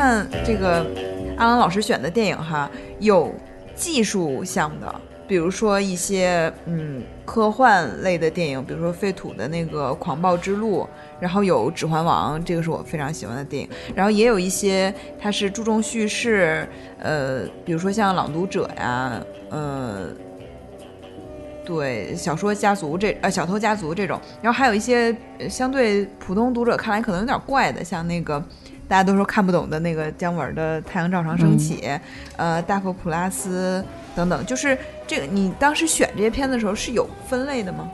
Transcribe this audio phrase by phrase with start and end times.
[0.00, 0.86] 看这个
[1.36, 3.30] 阿郎老师选的电影哈，有
[3.74, 10.84] 技术项的，比如说一些嗯科幻类的电影，比如说废土的那个《狂暴之路》，
[11.20, 13.68] 然后有《指环王》，这个是我非常喜欢的电影。
[13.94, 16.66] 然后也有一些它是注重叙事，
[16.98, 20.06] 呃，比如说像《朗读者》呀，呃。
[21.62, 25.14] 对小说家族这呃小偷家族这种，然后还有一些
[25.48, 28.42] 相对普通读者看来可能有点怪的，像那个
[28.90, 31.76] 大家都说看不懂的那个姜文的《太阳照常升起》
[32.34, 33.84] 呃大佛普拉斯
[34.16, 37.88] 等等，就是这个你当时选这些片子的时候是有分类的吗？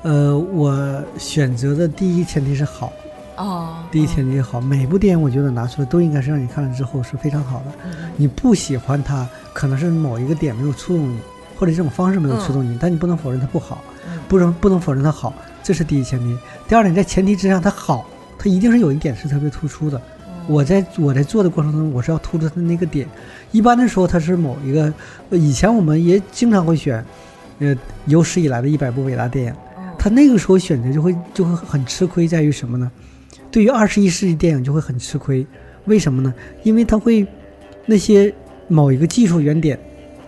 [0.00, 2.90] 呃，我选择的第一前提是好，
[3.36, 4.58] 哦，第一前提是好。
[4.58, 7.90] 每部电影我觉得拿出来都应该是让你看了之后是非常好的。
[8.16, 11.18] 你不喜欢它，可能是某一个点没有触动你，
[11.58, 13.84] 或者这种方式没有触动你，但你不能否认它不好，
[14.28, 16.38] 不能不能否认它好，这是第一前提。
[16.66, 18.06] 第二点，在前提之上，它好，
[18.38, 20.00] 它一定是有一点是特别突出的。
[20.48, 23.08] 我在我在做的过程中，我是要突出它的那个点。
[23.52, 24.92] 一般的时候，它是某一个，
[25.30, 27.04] 呃以前我们也经常会选，
[27.58, 27.76] 呃，
[28.06, 29.54] 有史以来的一百部伟大电影。
[29.98, 32.90] 他那个时候选择就会就会很吃亏，在于什么呢？
[33.52, 35.46] 对于二十一世纪电影就会很吃亏，
[35.84, 36.34] 为什么呢？
[36.64, 37.24] 因为他会
[37.86, 38.34] 那些
[38.66, 39.78] 某一个技术原点，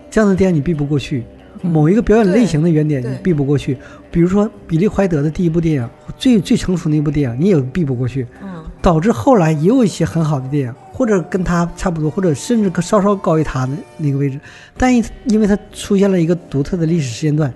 [0.09, 1.21] 这样的电影你避不过去；
[1.61, 3.75] 某一个表演类型的原点你避不过去。
[4.09, 8.25] 比如说比利怀德的第一部电影，最最成熟那部电影，你也避不过去。
[8.41, 14.39] 嗯导致后来也有一些很好的电影，或者跟他差不多，或者甚至稍稍高于他的那个位置，
[14.77, 17.51] 但因因为它出现了一个独特的历史时间段，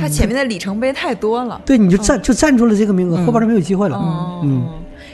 [0.00, 1.60] 它前面的里程碑太多了。
[1.64, 3.24] 对，你就占、就占住了这个名额，嗯。
[3.24, 3.96] 后边就没有机会了。
[3.96, 4.68] 哦，嗯，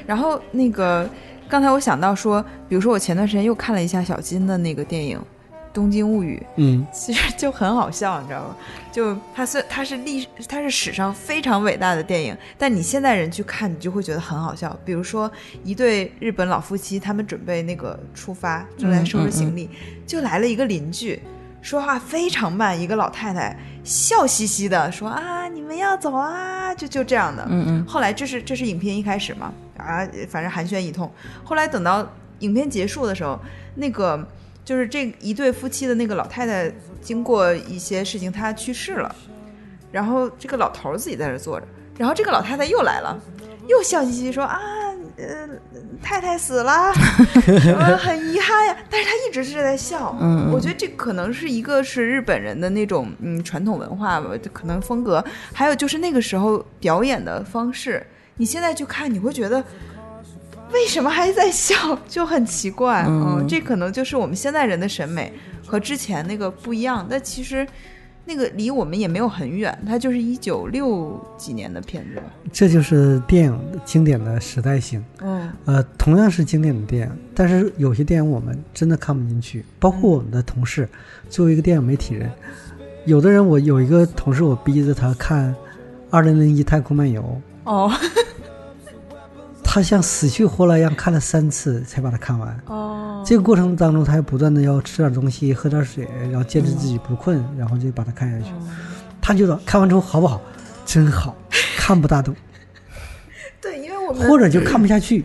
[0.07, 1.07] 然后那个
[1.51, 5.19] 刚才我想到说，比如说我前段时间又看了一下小金的那个电影
[5.77, 8.57] 《东京物语》，嗯其实就很好笑，你知道吗？
[8.91, 14.75] 就它虽它是历它是史上非常伟大的电影，但你现代人去看，你就会觉得很好笑。
[14.87, 15.31] 比如说
[15.63, 19.69] 一对日本老夫妻，他们准备那个出发，正在收拾行李，
[20.07, 21.21] 就来了一个邻居。
[21.61, 23.55] 说话非常慢，一个老太太
[23.85, 27.45] 笑嘻嘻的说：“啊，你们要走啊！”就就这样的。
[27.51, 31.11] 嗯嗯后来这是这是影片一开始嘛，啊，反正寒暄一通。
[31.45, 32.09] 后来等到
[32.39, 33.39] 影片结束的时候，
[33.75, 34.27] 那个
[34.67, 39.15] 就是这一对夫妻的那个老太太，经过一些事情，她去世了。
[39.93, 41.67] 然后这个老头儿自己在这儿坐着，
[41.97, 43.17] 然后这个老太太又来了，
[43.69, 44.59] 又笑嘻嘻说啊，
[45.17, 45.49] 呃，
[46.03, 46.93] 太太死了，
[47.97, 48.77] 很遗憾呀。
[48.91, 55.25] 但是她一直是在笑，嗯嗯我觉得这可能是一个是日本人的那种嗯传统文化吧，可能风格，
[55.55, 58.05] 还有就是那个时候表演的方式，
[58.37, 59.65] 你现在去看你会觉得。
[60.73, 61.75] 为什么还在笑？
[62.09, 65.33] 就很奇怪，嗯嗯，这可能就是我们现在人的审美
[65.65, 67.07] 和之前那个不一样。
[67.09, 67.67] 但其实，
[68.25, 72.25] 那个离我们也没有很远，它就是一九六几年的片子吧。
[72.53, 75.05] 这就是电影经典的时代性。
[75.21, 79.65] 嗯呃，同样是经典的电影，但是有些电影我们真的看不进去。
[79.79, 80.89] 包括我们的同事，
[81.31, 82.31] 作为一个电影媒体人，
[83.05, 85.53] 有的人我有一个同事，我逼着他看
[86.11, 87.23] 《二零零一太空漫游》，
[87.71, 87.91] 哦
[89.77, 92.59] 他像死去活来一样看了三次才把它看完。
[92.65, 98.51] 哦，这个过程当中，他还不断的要吃点东西，喝点水，然后坚持自己不困，然后就把它看下去。
[99.21, 100.41] 他觉得看完之后好不好？
[100.87, 101.37] 真好，
[101.77, 102.35] 看不大懂，
[103.61, 105.23] 对，因为我们或者就看不下去。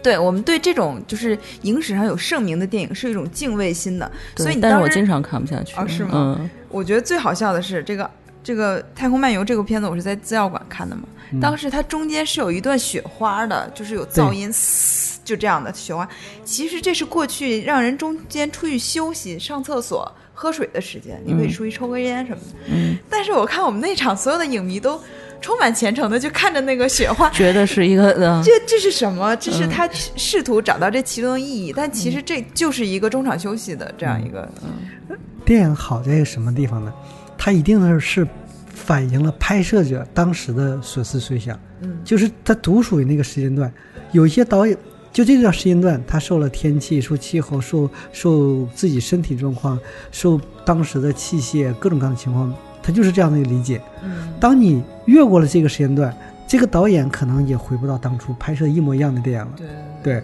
[0.00, 5.74] 对我们对这种就是影史上有盛名的电影是一种敬畏心的，所以你但是当时我经常看不下去。
[5.74, 8.08] 啊是吗嗯我觉得最好笑的是这个
[8.42, 11.02] 这个《太空漫游》这个片子，我是在资料馆看的嘛。
[11.40, 16.08] 当时它中间是有一段雪花的，就是有噪音，嘶就这样的雪花。
[16.44, 22.58] 其实这是过去让人中间出去休息、上厕所、喝水的时间，你可以出去抽根烟什么的。
[22.72, 25.00] 嗯，但是我看我们那场所有的影迷都
[25.40, 29.36] 充满虔诚的就看着那个雪花，觉得是一个呃，这这是什么？
[29.36, 36.92] 这是他试图找到这其中的意义，但其实这就是一个中场休息的这样一个，嗯电影好在什么地方呢？
[37.42, 38.28] 它一定是是
[38.66, 43.72] 反映了拍摄者当时的所思所想，嗯就是它独属于那个时间段。
[44.12, 44.76] 有一些导演
[45.10, 49.78] 就这段时间段，他受了天气、受气候、受受自己身体状况、
[50.12, 52.52] 受当时的器械各种各样的情况
[52.82, 53.80] 他就是这样的一个理解。
[54.04, 56.14] 嗯当你越过了这个时间段，
[56.46, 59.52] 这个导演可能也回不到当初拍摄一模一样的电影了。
[59.56, 59.66] 对
[60.02, 60.22] 对，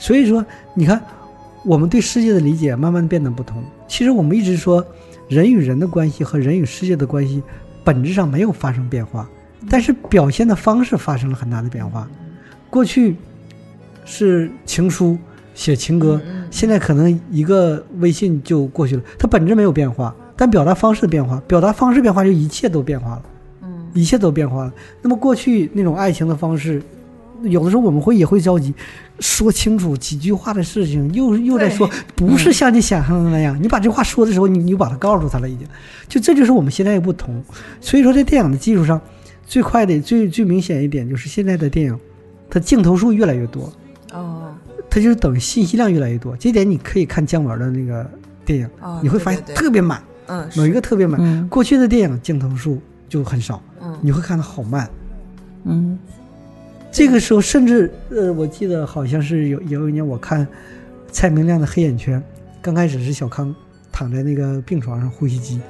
[0.00, 1.00] 所以说你看，
[1.64, 3.62] 我们对世界的理解慢慢变得不同。
[3.86, 4.84] 其实我们一直说，
[5.28, 7.42] 人与人的关系和人与世界的关系
[7.84, 9.28] 本质上没有发生变化，
[9.68, 12.08] 但是表现的方式发生了很大的变化。
[12.70, 13.16] 过去
[14.04, 15.16] 是情书
[15.54, 23.22] 写情歌，嗯现在可能一个微信就过去了，它本质没有变化，但表达方式变化，表达方式变化就一切都变化了。
[23.62, 24.72] 嗯一切都变化了。
[25.00, 26.82] 那么过去那种爱情的方式，
[27.42, 28.74] 有的时候我们会也会着急，
[29.20, 33.60] 说清楚几句话的事情，又又在说，不是像你想象的那样。
[33.62, 35.66] 你把这话说的时候，你你就把它告诉他了，已经。
[36.08, 37.42] 就这就是我们现在的不同。
[37.80, 39.00] 所以说，在电影的技术上，
[39.46, 41.98] 最快的、最最明显一点就是现在的电影，
[42.48, 43.72] 它镜头数越来越多，
[44.12, 44.54] 哦
[44.88, 46.34] 它就是等于信息量越来越多。
[46.36, 48.08] 这点你可以看姜文的那个
[48.44, 51.20] 电影，哦，你会发现对对对特别满，嗯某一个特别满。
[51.20, 54.88] 嗯过去的电影镜头数就很少，嗯你会看的好慢。
[55.64, 55.98] 嗯
[56.90, 60.46] 这个时候，甚至呃，我记得好像是有有一年我看
[61.10, 62.18] 蔡明亮的《黑眼圈》，
[62.62, 63.54] 刚开始是小康
[63.92, 65.60] 躺在那个病床上呼吸机，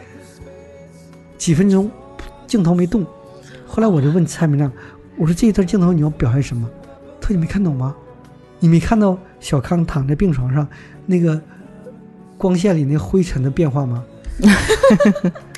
[1.36, 1.90] 几分钟
[2.46, 3.04] 镜头没动，
[3.66, 4.70] 后来我就问蔡明亮，
[5.16, 6.68] 我说这一段镜头你要表现什么？
[7.20, 7.94] 他说你没看懂吗？
[8.60, 10.66] 你没看到小康躺在病床上
[11.04, 11.40] 那个
[12.38, 14.04] 光线里那灰尘的变化吗？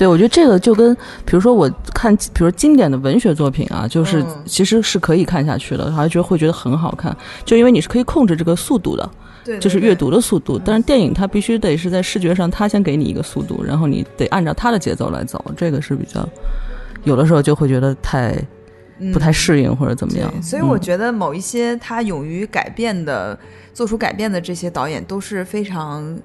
[0.00, 0.94] 对，我觉得这个就跟，
[1.26, 7.14] 比如说我看，比如说经典的文学作品啊，就是嗯其实是可以看下去的，还觉得会觉得很好看，
[7.44, 9.10] 就因为你是可以控制这个速度的，
[9.44, 10.56] 对，对就是阅读的速度。
[10.56, 16.26] 嗯但是电影它必须得是在视觉上，它先给你一个速度，然后你得按照它的节奏来走，这个是比较，
[17.04, 18.34] 有的时候就会觉得太
[19.12, 20.40] 不太适应或者怎么样对。
[20.40, 23.38] 所以我嗯觉得某一些他勇于改变的、
[23.74, 26.18] 做出改变的这些导演都是非常。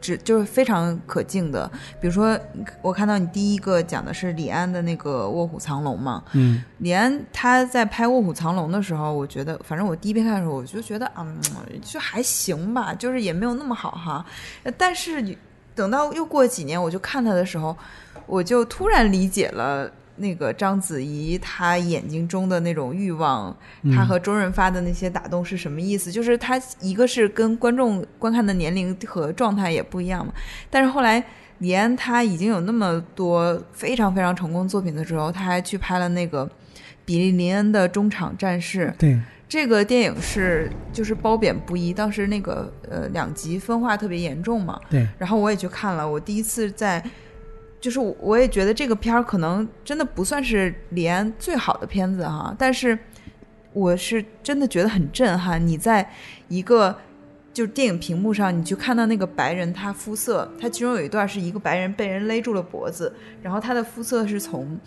[0.00, 1.70] 只就是非常可敬的，
[2.00, 2.38] 比如说，
[2.82, 11.36] 我看到你第一个讲的是李安的那个《卧虎藏龙》嘛，嗯，李安他在拍《卧虎藏龙》的时候，我觉得，反正我第一遍看的时候，我就觉得，嗯，
[11.82, 14.24] 就还行吧，就是也没有那么好哈。
[14.62, 15.36] 呃但是
[15.74, 17.76] 等到又过几年，我就看他的时候，
[18.26, 23.56] 我就突然理解了那个章子怡她眼睛中的那种欲望，
[23.94, 26.12] 她和周润发的那些打动是什么意思？
[26.12, 30.32] 就是她一个是跟观众观看的年龄和状态也不一样嘛，
[30.70, 31.24] 但是后来。
[31.58, 36.50] 李安他已经有那么多非常非常成功作品的时候，他还去拍了那个
[37.04, 38.92] 比利林恩的中场战事。
[38.98, 39.18] 对，
[39.48, 44.78] 这个电影是就是褒贬不一，当时那个呃两极分化特别严重嘛。
[44.90, 47.02] 对，然后我也去看了，我第一次在，
[47.84, 52.98] 就是我我也觉得这个片儿可能真的不算是李安最好的片子哈，但是
[53.74, 55.64] 我是真的觉得很震撼。
[55.66, 56.10] 你在
[56.48, 56.96] 一个
[57.52, 64.80] 就是电影屏幕上，你去看到那个白人他肤色，他其中有一段是一个白人被人勒住了脖子，然后他的肤色是从。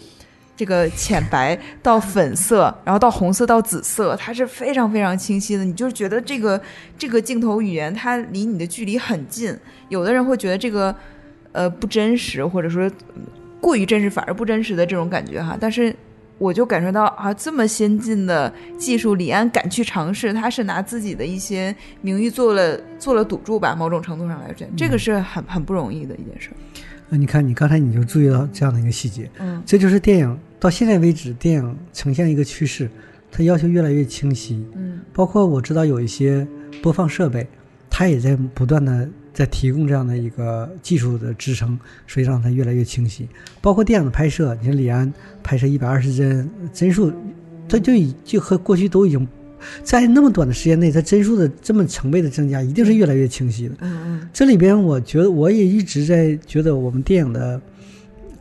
[0.55, 5.63] 这个浅白到粉色，然后到红色到紫色，它是非常非常清晰的。
[5.63, 6.59] 你就是觉得这个
[6.97, 9.55] 这个镜头语言，它离你的距离很近。
[9.89, 10.95] 有的人会觉得这个
[11.57, 13.23] 呃不真实，或者说嗯
[13.59, 15.57] 过于真实反而不真实的这种感觉哈。
[15.59, 15.93] 但是
[16.37, 26.51] 我就感受到啊，这么先进的技术，李安敢去尝试，他是拿自己的一些名誉做了做了赌注吧，某种程度上来讲，这个是很很不容易的一件事。
[27.09, 32.87] 那你看，你刚才你就注意到这样的一个细节，嗯这就是电影到现在为止，电影呈现一个趋势，
[33.31, 34.63] 它要求越来越清晰。
[34.75, 36.45] 嗯包括我知道有一些
[36.83, 37.47] 播放设备，
[37.89, 41.77] 它也在不断的在提供这样的一个技术的支撑，
[42.07, 43.29] 所以让它越来越清晰。
[43.61, 45.13] 包括电影的拍摄，你看李安
[45.43, 47.13] 拍摄一百二十帧帧数，
[47.69, 49.27] 它就已就和过去都已经
[49.83, 53.75] 在那么短的时间内，它帧数的这么成倍的增加，一定是越来越清晰的。
[53.81, 57.61] 嗯这里边我觉得我也一直在觉得我们电影的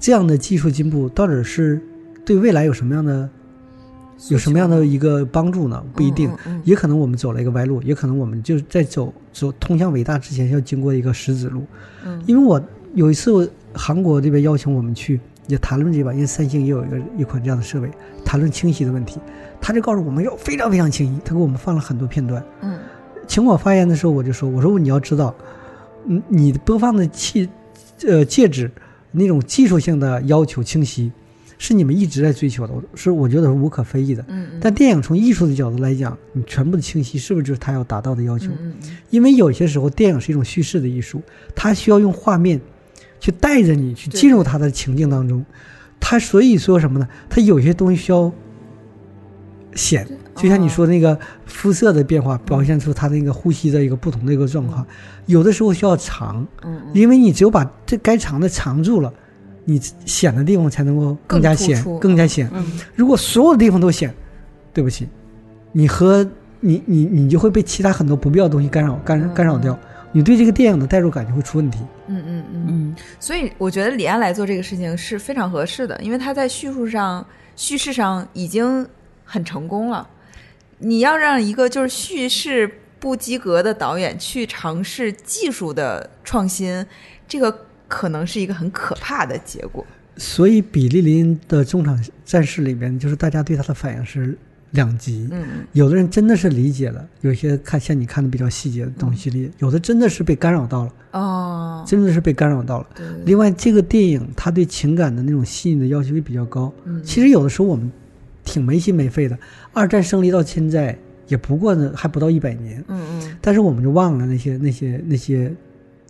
[0.01, 1.79] 这样的技术进步，到底是
[2.25, 3.29] 对未来有什么样的
[4.29, 5.85] 有什么样的一个帮助呢？
[5.95, 6.31] 不一定，
[6.65, 11.65] 也可能我们走了一个歪路，也可能我们就是在走走通向伟大之前要经过一个石子路。
[12.05, 12.61] 嗯因为我
[12.95, 17.91] 有一次韩国这边邀请我们去也谈论这把，因为三星也有一个一款这样的设备，
[18.25, 19.21] 谈论清晰的问题，
[19.61, 22.43] 他就告诉我们要非常非常清晰，他给我们放了很多片段。
[22.63, 22.79] 嗯
[23.29, 25.35] 请我发言的时候，我就说：“我说你要知道，
[26.07, 27.49] 嗯，你播放的器，
[28.07, 28.71] 呃，介质
[29.11, 31.11] 那种技术性的要求清晰，
[31.59, 34.23] 是你们一直在追求的，我是我觉得是无可非议的。
[34.29, 38.49] 嗯嗯，但电影从艺术的角度来讲，你全部的清晰是不是就是他要达到的要求？
[38.61, 41.23] 嗯嗯因为有些时候电影是一种叙事的艺术，
[41.55, 42.61] 它需要用画面
[43.19, 45.45] 去带着你去进入它的情境当中，
[45.99, 47.09] 它所以说什么呢？
[47.29, 48.31] 它有些东西需要
[49.75, 54.87] 显，就像你说那个肤色的变化，表现出他那个呼吸的一个不同的一个状况。
[55.27, 59.13] 有的时候需要藏，嗯嗯因为你只有把这该藏的藏住了，
[59.67, 62.49] 你显的地方才能够更加显更，更加显。
[62.55, 64.15] 嗯如果所有的地方都显，
[64.73, 65.07] 对不起，
[65.73, 66.27] 你和
[66.61, 69.79] 你你你就会被其他很多不必要的东西干扰干干扰掉，
[70.13, 71.81] 你对这个电影的代入感就会出问题。
[72.07, 72.67] 嗯嗯嗯。
[72.69, 78.89] 嗯所以我觉得李安来做这个事情是非常合适的，因为他在叙述上、叙事上已经
[79.25, 80.09] 很成功了。
[80.79, 86.87] 你要让一个就是叙事不及格的导演去尝试技术的创新，
[87.27, 89.85] 这个可能是一个很可怕的结果。
[90.17, 94.37] 所以比利林的中场战事里面，就是大家对他的反应是
[94.71, 95.29] 两极。
[95.31, 102.87] 嗯有的人真的是理解了，有些看像你看的比较细节的东西里，有的真的是被干扰到了，哦，真的是被干扰到了。
[103.27, 106.73] 另外，这个电影它对情感的那种细腻的要求也比较高。
[106.87, 107.93] 嗯其实有的时候我们
[108.43, 109.39] 挺没心没肺的。
[109.75, 110.97] 二战胜利到现在
[111.29, 115.53] 也不过呢，还不到一百年，嗯嗯但是我们就忘了那些那些那些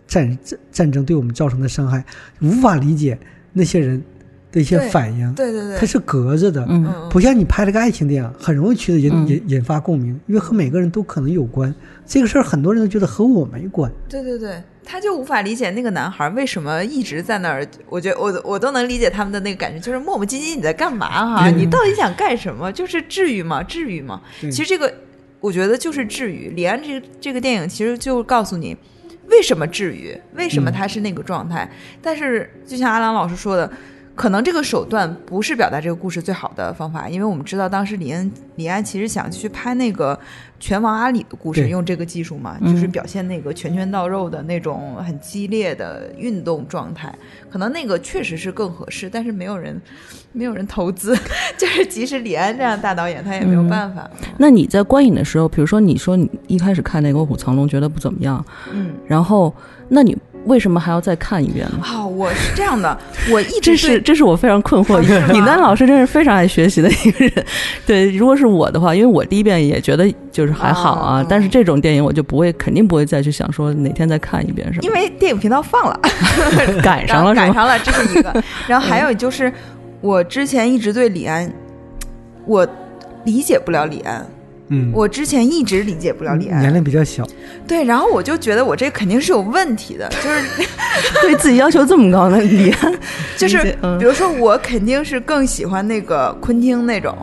[0.07, 2.03] 战战战争对我们造成的伤害，
[2.41, 3.17] 无法理解
[3.53, 4.01] 那些人
[4.51, 6.65] 的一些反应，对对对，它是隔着的。
[7.11, 11.73] 不像你拍了个爱情电影，很容易取得引嗯引引发共鸣，因为和每个人都可能有关。
[12.05, 13.91] 这个事儿很多人都觉得和我没关。
[14.07, 17.67] 对对对，他就无法理解那个男孩为什么一直在那儿。
[17.89, 22.71] 我觉得我我都能理解他们的那个感觉，就是磨磨唧唧你在干嘛哈、嗯你到底想干什么？
[22.71, 23.61] 就是至于吗？
[23.63, 24.21] 至于吗？
[24.39, 24.93] 其实这个
[25.41, 26.53] 我觉得就是至于。
[26.55, 28.77] 李安这个这个电影其实就告诉你
[29.27, 31.69] 为什么至于，为什么他是那个状态。
[32.01, 33.71] 但是就像阿郎老师说的。
[34.17, 40.19] 可能这个手段不是表达这个故事最好的方法，因为我们知道当时李安李安其实想去拍那个
[40.59, 47.13] 拳王阿里的故事，用这个技术嘛，嗯就是表现那个拳拳到肉的那种很激烈的运动状态。
[47.47, 49.79] 可能那个确实是更合适，但是没有人
[50.31, 51.15] 没有人投资，
[51.55, 54.09] 就是即使李安这样大导演，他也没有办法。
[54.39, 58.43] 那你在观影的时候，比如说你说你一开始看那个《卧虎藏龙》觉得不怎么样，
[58.73, 59.53] 嗯，然后
[59.89, 61.79] 那你为什么还要再看一遍呢？
[61.83, 62.97] 哦，我是这样的，
[63.29, 65.33] 我一直这是这是我非常困惑是吗的。
[65.35, 67.45] 尹丹老师真是非常爱学习的一个人。
[67.85, 74.91] 对，如果是我的话，因为我第一遍也觉得就是还好啊，哦但是这种电影我就不会，肯定不会再去想说哪天再看一遍什因。
[74.91, 75.99] 为电影频道放了，
[76.81, 77.33] 赶上了？
[77.35, 78.43] 赶上了，这是一个。
[78.67, 79.51] 然后还有就是，
[80.01, 81.51] 我之前一直对李安，
[82.45, 82.65] 我
[83.25, 84.25] 理解不了李安，
[84.69, 86.59] 嗯，我之前一直理解不了李安。
[86.59, 87.25] 年龄比较小，
[87.67, 90.67] 对，然后我就觉得我这肯定是有问题的， 就是
[91.21, 92.37] 对自己要求这么高的？
[92.41, 92.99] 李安
[93.37, 93.63] 就是
[93.99, 97.15] 比如说我肯定是更喜欢那个昆汀那种，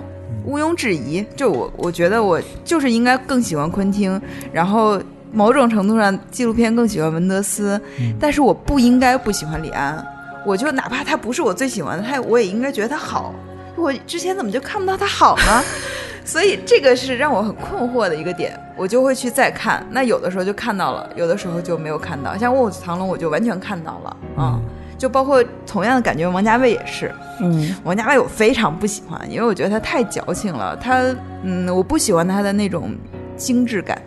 [0.45, 1.25] 毋庸置疑。
[1.37, 4.21] 就我我觉得我就是应该更喜欢昆汀，
[4.53, 5.01] 然后
[5.33, 7.81] 某种程度上纪录片更喜欢文德斯，
[8.19, 10.03] 但是我不应该不喜欢李安。
[10.47, 13.35] 我就哪怕他不是我最喜欢的，他我也应该觉得他好。
[13.77, 15.65] 我之前怎么就看不到他好呢？
[16.25, 19.87] 所以这个是让我很困惑的一个点，我就会去再看。
[19.91, 22.37] 那有的时候就看到了，有的时候就没有看到。
[22.37, 24.59] 像《卧虎藏龙》，我就完全看到了啊、
[24.97, 27.13] 就包括同样的感觉，王家卫也是。
[27.41, 30.75] 嗯王家卫我非常不喜欢，因为我觉得他太矫情了。
[30.77, 31.05] 他
[31.43, 32.95] 嗯，我不喜欢他的那种
[33.37, 34.01] 精致感。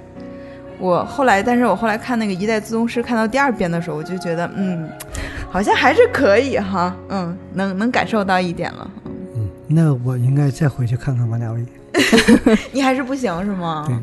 [0.79, 4.89] 我后来，但是我后来看那个《一代宗师》，看到第二遍的时候，我就觉得嗯，
[5.51, 8.89] 好像还是可以哈，嗯，能能感受到一点了。
[9.35, 11.65] 嗯，那我应该再回去看看王家卫。
[12.71, 13.85] 你还是不行是吗？
[13.87, 13.95] 对。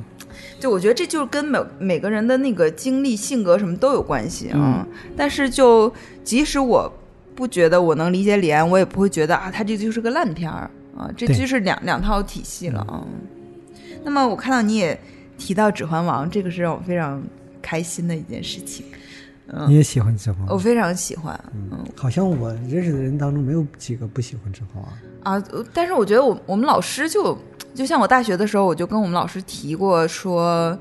[0.60, 4.86] 就我觉得这就是跟每每个人的那个经历、性格什么都有关系啊。
[5.14, 6.90] 但是就即使我
[7.34, 13.04] 不觉得我能理解李安，我也不会觉得啊，他这就是个烂片儿啊，这就是两两套体系了啊。
[14.04, 14.98] 那么我看到你也
[15.36, 17.22] 提到《指环王》，这个是让我非常
[17.60, 18.86] 开心的一件事情。
[19.52, 20.48] 嗯你也喜欢《指环王》？
[20.54, 24.92] 我非常喜欢，嗯好像我认识的人当中没有几个不喜欢《指环王》。
[25.22, 27.36] 啊，呃但是我觉得我我们老师就
[27.74, 30.78] 就像我大学的时候，我就跟我们老师提过说，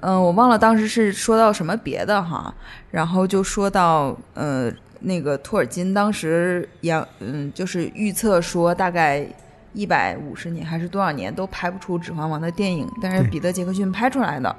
[0.00, 2.54] 嗯、我忘了当时是说到什么别的哈，
[2.90, 9.26] 然后就说到呃那个托尔金当时也嗯就是预测说大概
[9.72, 14.54] 一百五十年还是多少年都拍不出《指环王》的电影，但是彼得·杰克逊拍出来的。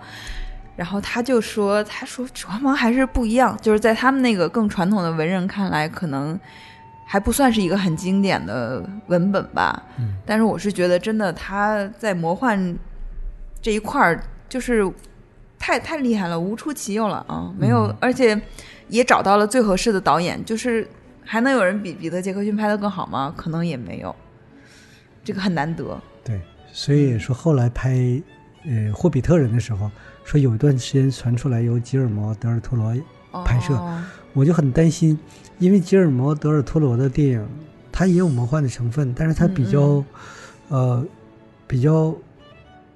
[0.75, 6.39] 然后他就说：“他说《指环王》还是不一样，就是在他们那个更传统的文人看来，可能
[7.05, 9.83] 还不算是一个很经典的文本吧。
[9.99, 12.75] 嗯但是我是觉得，真的他在魔幻
[13.61, 14.89] 这一块儿，就是
[15.59, 17.53] 太太厉害了，无出其右了啊！
[17.57, 18.39] 没有，嗯而且
[18.87, 20.87] 也找到了最合适的导演，就是
[21.23, 23.33] 还能有人比彼得·杰克逊拍的更好吗？
[23.35, 24.15] 可能也没有，
[25.23, 25.99] 这个很难得。
[26.23, 26.41] 对，
[26.71, 27.91] 所以说后来拍
[28.65, 29.89] 呃《霍比特人》的时候，
[30.23, 32.93] 说有一段时间传出来由吉尔摩·德尔托罗，
[33.45, 35.17] 拍摄哦我就很担心，
[35.59, 37.47] 因为吉尔摩·德尔托罗的电影，
[37.91, 40.03] 它也有魔幻的成分，但是它比较，
[40.69, 41.05] 呃，
[41.67, 42.15] 比较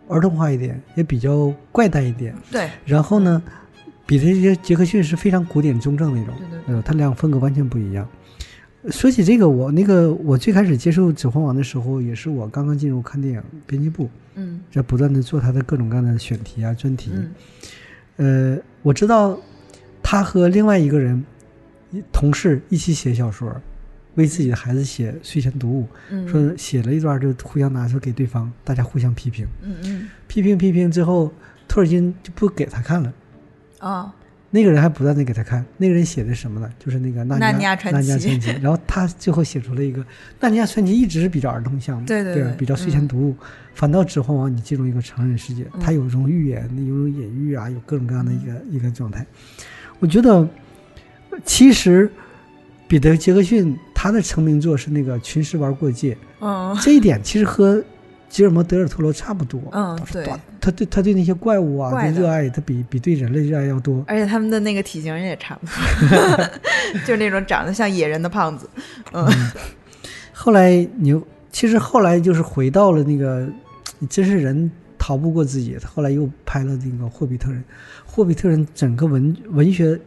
[0.08, 2.36] 儿童化一点，也比较怪诞一点。
[2.52, 3.42] 对然后呢，
[4.06, 8.08] 比这些杰克逊是非常古典中正那种，对对，呃，他两个风格完全不一样。
[8.90, 17.12] 说起这个，我那个我最开始接受《指环王》的时候，也是我刚刚进入看电影编辑部，嗯在不断的做他的各种各样的选题啊、专题。
[17.14, 19.38] 嗯呃，我知道
[20.02, 21.37] 他和另外一个人一
[22.12, 23.56] 同事一起写小说，
[24.16, 31.32] 为自己的孩子写睡前读物，嗯，说写了一段就互相拿出给对方，大家互相批评，嗯嗯批评批评之后，
[31.68, 33.14] 托尔金就不给他看了。
[33.80, 34.14] 啊
[34.50, 36.72] 那个人还不断的给他看，那个人写的什么呢？
[36.80, 38.50] 就是那个纳纳尼尼亚传奇纳尼亚传奇。
[38.64, 40.04] 然后他最后写出了一个
[40.40, 43.36] 纳尼亚传奇，一直是比较儿童向的，对对对吧比较睡前读物。
[43.76, 49.24] 反倒指环王，你进入一个成人世界，嗯它有一种寓言，有一种隐喻啊，有各种各样的一个、一个状态。
[50.00, 50.48] 我觉得，
[51.46, 52.10] 其实
[52.88, 57.84] 彼得杰克逊他的成名作是那个《群尸玩过界》，嗯这一点其实和
[58.30, 59.62] 吉尔摩·德尔托罗差不多。
[59.72, 64.04] 嗯对他他对他对那些怪物啊怪的的热爱，他比比对人类热爱要多。
[64.08, 65.66] 而且他们的那个体型也差不
[66.10, 66.46] 多，
[67.06, 68.70] 就是那种长得像野人的胖子。
[69.14, 69.28] 嗯
[70.34, 73.48] 后来你又其实后来就是回到了那个，
[74.08, 75.76] 真是人逃不过自己。
[75.82, 77.60] 他后来又拍了那个《霍比特人》，
[78.06, 80.00] 《霍比特人》整个文文学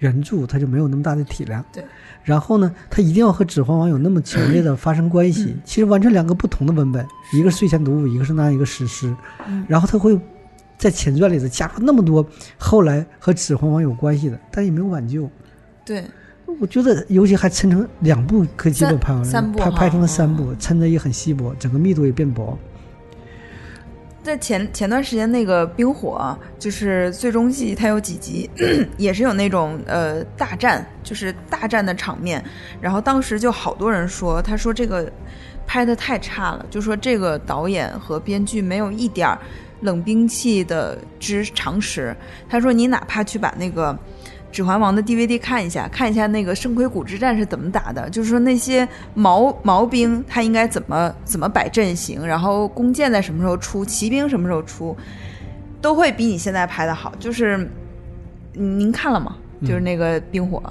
[0.00, 1.64] 原著它就没有那么大的体量。
[1.72, 1.82] 对。
[2.22, 5.44] 然后呢，它一定要和《指环王》有那么强烈的发生关系。
[5.44, 9.14] 嗯其实完全两个不同的文本，一个是睡前读物，一个是那样一个史诗。
[9.48, 10.18] 嗯然后他会
[10.76, 12.26] 在前传里头加入那么多
[12.58, 15.30] 后来和《指环王》有关系的，但也没有挽救。
[15.84, 16.04] 对，
[16.60, 22.58] 我觉得，尤其还抻成两部，可基本拍完了，拍拍成了三嗯部，抻的也很稀薄，整个密度也变薄。
[24.22, 28.48] 在前前段时间那个冰火，就是最终季，它有几集
[28.98, 32.44] 也是有那种呃大战，就是大战的场面。
[32.80, 35.10] 然后当时就好多人说，他说这个
[35.66, 39.38] 拍的太差了，就说这个导演和编剧没有一点儿
[39.80, 42.14] 冷兵器的知常识。
[42.48, 43.92] 他说你哪怕去把那个。
[44.50, 54.96] 《指环王》的 DVD 看一下，看一下那个圣盔谷之战是怎么打的，就是说那些毛毛兵他应该怎么怎么摆阵型，然后弓箭在什么时候出，骑兵什么时候出，
[55.80, 57.12] 都会比你现在拍的好。
[57.18, 57.56] 就是
[58.54, 59.36] 嗯您看了吗？
[59.62, 60.62] 就是那个冰火，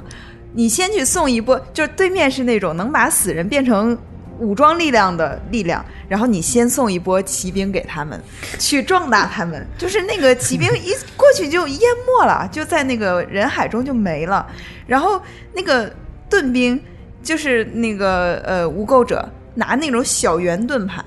[0.52, 3.96] 你先去送一波，就是对面是那种能把死人变成
[4.40, 8.20] 武装力量的力量，然后你先送一波骑兵给他们，
[8.58, 9.66] 去壮大他们。
[9.78, 14.48] 就是那个骑兵一过去就淹没了， 就在那个人海中就没了。
[14.88, 15.22] 然后
[15.54, 15.92] 那个
[16.30, 16.82] 盾兵
[17.22, 21.04] 就是那个呃无垢者拿那种小圆盾牌，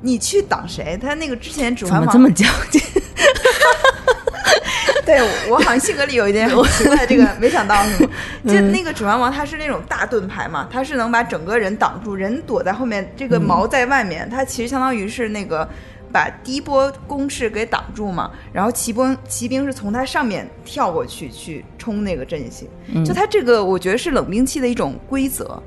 [0.00, 0.96] 你去挡谁？
[1.00, 2.80] 他那个之前指环王怎么这么较劲？
[5.04, 8.10] 对我好像性格里有一点很 奇怪这个， 没想到是吗？
[8.46, 15.68] 就那个指环王，它是那种大盾牌嘛，它是能把整个人挡住，人躲在后面，这个矛在外面，它其实相当于是那个
[16.12, 22.68] 把第一波攻势给挡住嘛，然后骑兵骑兵是从它上面跳过去去冲那个阵型，
[23.04, 25.60] 就它这个我觉得是冷兵器的一种规则，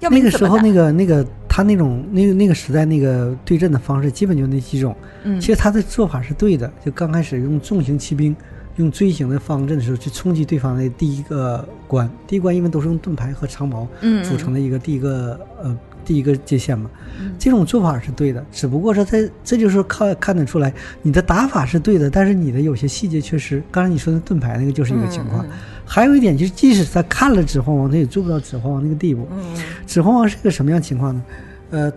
[0.00, 4.94] 要不那个时候，那个那个他那种那个那个时代那个对阵的方式，基本就那几种。
[5.26, 8.34] 嗯其实他的做法是对的，就刚开始用重型骑兵。
[8.76, 23.62] 用锥形的方阵的时候去冲击对方的第一个关，第一关因为都是用盾牌和长矛嗯组成的一个第一个呃第一个界限嘛，嗯这种做法是对的，只不过说它这就是看看得出来你的打法是对的，但是你的有些细节缺失。
[23.70, 25.50] 刚才你说的盾牌那个就是一个情况，嗯
[25.86, 29.28] 还有一点就是，即使他看了《指环王》，他也做不到《指环王》那个地步。
[29.32, 29.56] 嗯
[29.86, 31.22] 指环王》是个什么样情况呢？
[31.70, 31.92] 呃，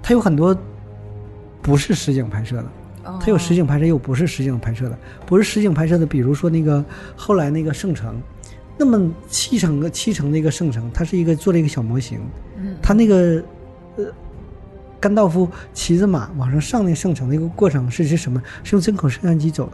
[0.00, 0.56] 它有很多
[1.60, 2.66] 不是实景拍摄的，哦
[3.20, 4.98] 它有实景拍摄，也有不是实景拍摄的。
[5.26, 6.84] 不是实景拍摄的，比如说那个
[7.16, 8.20] 后来那个圣城，
[8.78, 12.18] 那么七层个七层的一个圣城，它是一个做了一个小模型，
[12.58, 13.42] 嗯它那个
[13.96, 14.04] 呃，
[14.98, 18.42] 甘道夫骑着马往上上那个圣城那个过程是是什么？
[18.62, 19.72] 是用针孔摄像机走的，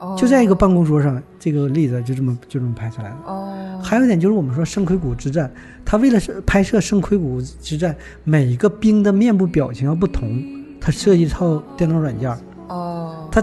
[0.00, 3.18] 哦就在一个办公桌上，这个例子就这么就这么拍出来了。
[3.26, 5.50] 哦，还有一点就是我们说圣盔谷之战，
[5.84, 10.42] 他为了拍摄圣盔谷之战，每一个兵的面部表情要不同，
[10.80, 12.38] 他设计一套电脑软件儿，
[12.74, 13.42] 哦，他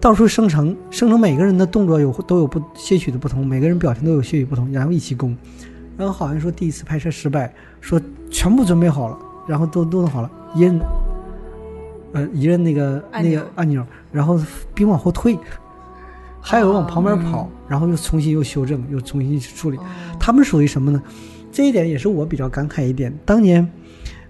[0.00, 5.36] 到处生成，生成每个人的动作有都有不些许的不同，每个人表情都有些许不同，然后一起攻，
[5.96, 8.00] 然后好像说第一次拍摄失败，说
[8.30, 10.80] 全部准备好了，然后都都弄好了，一摁，
[12.12, 14.40] 呃，一摁那个那个按钮，然后
[14.74, 15.38] 兵往后退，
[16.40, 19.76] 还有往旁边跑，然后又重新又修正，又重新去处理。
[19.76, 19.84] 哦
[20.18, 21.02] 他们属于什么呢？
[21.52, 23.14] 这一点也是我比较感慨一点。
[23.26, 23.70] 当年，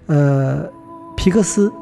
[0.07, 0.69] 呃，
[1.17, 1.73] 皮克斯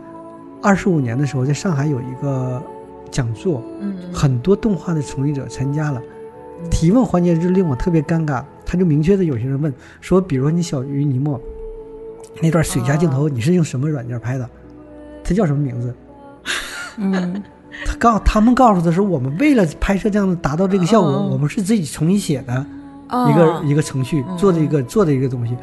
[0.62, 2.62] 二十五年的时候，在上海有一个
[3.10, 6.00] 讲座，嗯很多动画的从业者参加了。
[6.70, 11.40] 提问环节就令我特别尴尬，他就明确的有些人问说，比如说你小鱼尼莫
[12.40, 14.48] 那段水下镜头，你是用什么软件拍的？
[15.24, 15.94] 它叫什么名字？
[16.98, 17.42] 嗯
[17.84, 22.64] 他告他们告诉的是，我们为了拍摄这样的达到这个效果，嗯我们是自己重新写的
[23.08, 25.56] 哦一个、一个程序嗯做的一个做的一个东西。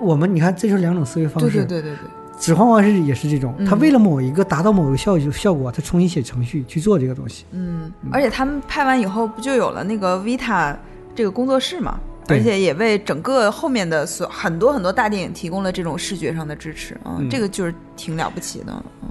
[0.00, 1.64] 我们你看，这就是两种思维方对式。
[1.64, 2.08] 对对对对，
[2.40, 7.44] 指环王是也是这种，嗯他为了某一个达到某个效效果，他重新写程序去做这个东西。
[7.52, 10.74] 嗯，而且他们拍完以后不就有了那个 Vita
[11.14, 12.00] 这个工作室嘛？
[12.26, 18.72] 对而且也为整个后面的所很多很多大电影提供了这种视觉上的支持啊、嗯这个就是挺了不起的。
[19.02, 19.08] 嗯，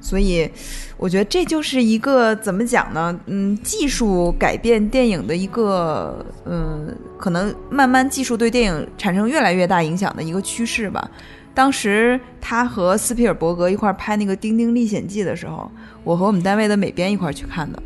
[0.00, 0.50] 所以
[0.96, 3.16] 我觉得这就是一个怎么讲呢？
[3.26, 11.10] 嗯，技术改变电影的一个嗯，可能慢慢技术对电影产生越来越大影响的一个趋势吧。
[11.54, 15.70] 当时他和斯皮尔伯格一块拍那个《丁丁历险记》的时候，
[16.02, 17.80] 我和我们单位的美编一块去看的。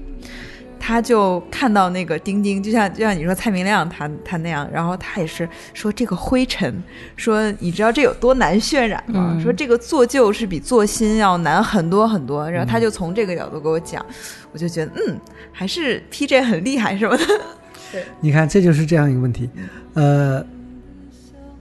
[0.81, 6.83] 他就看到那个丁丁，就像就像你说蔡明亮他他那样，然后他也是说这个灰尘，
[7.15, 9.35] 说你知道这有多难渲染吗？
[9.35, 12.51] 嗯说这个做旧是比做新要难很多很多。
[12.51, 14.03] 然后他就从这个角度给我讲，
[14.51, 15.21] 我就觉得嗯，
[15.53, 17.25] 还是 PJ 很厉害什么的。
[18.21, 19.51] 你看，这就是这样一个问题。
[19.93, 20.43] 呃，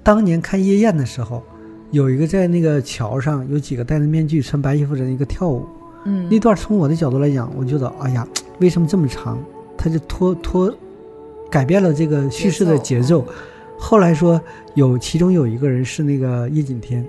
[0.03, 1.43] 当年看夜宴的时候，
[1.91, 5.65] 有一个在那个桥上，有几个戴着面具、穿白衣服的人一个跳舞。
[6.05, 8.25] 嗯那段从我的角度来讲，我觉得，哎呀，
[8.59, 9.37] 为什么这么长？
[9.77, 10.73] 他就拖拖，
[11.51, 13.25] 改变了这个叙事的节奏。
[13.77, 14.41] 后来说
[14.73, 17.05] 有其中有一个人是那个叶景天，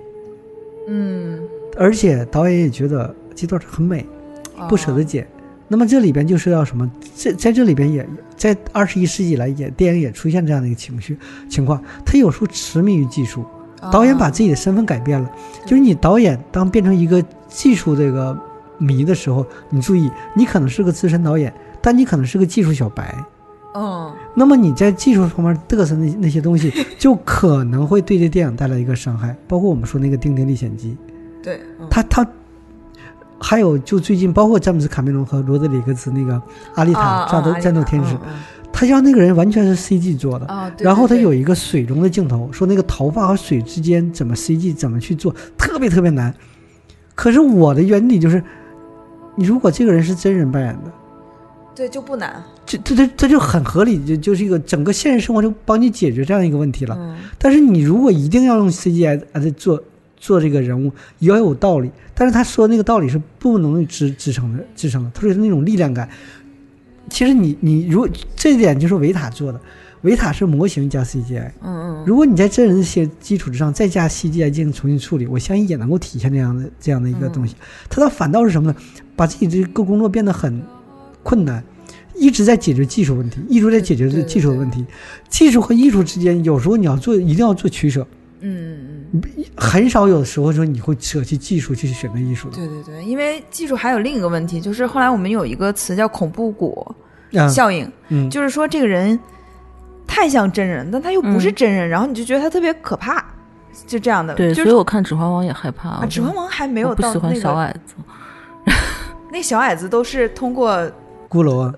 [0.87, 1.41] 嗯，
[1.77, 4.05] 而且导演也觉得这段很美，
[4.69, 5.27] 不舍得哦剪。
[5.67, 6.91] 那么这里边就是要什么？
[7.17, 11.17] 这在这里边也在二十一世纪来也电影也出现这样的一个情绪
[11.49, 13.47] 情况，他有时候痴迷于技术，哦
[13.93, 15.31] 导演把自己的身份改变了，
[15.65, 18.37] 就是你导演当变成一个技术这个
[18.79, 23.15] 迷的时候，你注意，你可能是个资深导演，但你可能是个技术小白。
[23.75, 29.37] 嗯那么你在技术方面嘚瑟那那些东西， 就可能会对这电影带来一个伤害。
[29.47, 30.97] 包括我们说那个《丁丁历险记》，
[31.45, 32.27] 对，嗯他他
[33.39, 36.35] 还有就最近包括詹姆斯卡梅隆和罗德里格斯那个
[36.75, 38.41] 《阿丽塔啊战斗啊战斗天使》，嗯
[38.79, 40.73] 他让那个人完全是 CG 做的。
[40.79, 46.33] 然后他有一个水中的镜头，说那个头发和水之间怎么 CG 怎么去做，特别特别难。
[47.17, 48.41] 可是我的原理就是，
[49.35, 50.93] 你如果这个人是真人扮演的，
[51.75, 56.95] 对就不难，这这这这就很合理，就就是一个整个现实生活就帮你解决这样一个问题了。
[56.97, 59.83] 嗯但是你如果一定要用 CGI 来做
[60.17, 61.91] 做这个人物，也要有道理。
[62.15, 65.11] 但是他说那个道理是不能支支撑的，支撑的。
[65.13, 66.09] 他说是那种力量感。
[67.11, 69.61] 其实你你如果这一点就是维塔做的，
[70.03, 71.51] 维塔是模型加 CGI。
[71.63, 77.55] 嗯嗯如果你在真人的些基础之上再加 CGI 进行重新处理，我相信也能够体现这样的这样的一个东西。
[77.89, 78.77] 它倒反倒是什么呢？
[79.17, 80.63] 把自己这个工作变得很
[81.23, 81.63] 困难，
[82.15, 84.85] 一直在解决技术问题，一直在解决这技术的问题。
[85.29, 88.07] 技术和艺术之间，有时候你要做，一定要做取舍。
[88.41, 92.57] 嗯嗯嗯，很少有时候说你会舍弃技术去选择艺术的。
[92.57, 96.95] 对对对，因为技术还有另一个问题，就是后来我们有一个词叫恐怖谷
[97.35, 99.19] 啊，效应，嗯，就是说这个人
[100.07, 103.25] 太像真人，但他又不是嗯真人，然后你就觉得他特别可怕，
[103.87, 104.35] 就这样的。
[104.35, 105.89] 对，就是所以我看《指环王》也害怕。
[105.89, 107.95] 啊，指环王还没有到喜欢那个，小矮子。
[109.31, 110.75] 那小矮子都是通过，
[111.29, 111.75] 骷髅啊，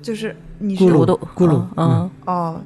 [0.00, 2.60] 就是你是咕噜我都咕噜嗯嗯，哦。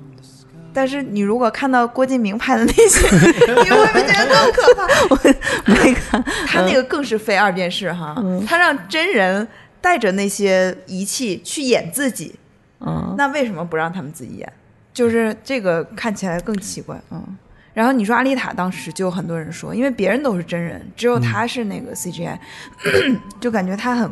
[0.78, 3.08] 但是你如果看到郭敬明拍的那些，
[3.64, 4.84] 你会不会觉得更可怕？
[5.10, 5.18] 我
[5.66, 6.24] 那个。
[6.46, 9.46] 他那个更是非二便士哈，嗯他让真人
[9.80, 12.32] 带着那些仪器去演自己，
[12.78, 14.52] 嗯，那为什么不让他们自己演？
[14.94, 17.36] 就是这个看起来更奇怪，嗯。
[17.74, 22.38] 然后你说阿丽塔当时就有很多人说，因为别人都是真人，只有他是那个 CGI，
[23.40, 24.08] 就感觉他很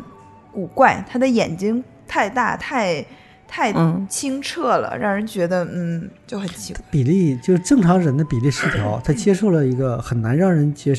[0.50, 3.04] 古怪，他的眼睛太大、太
[3.48, 6.82] 太嗯清澈了，让人觉得嗯就很奇怪。
[6.90, 10.94] 比例就是正常人的比例失调，他接受了一个很难让人接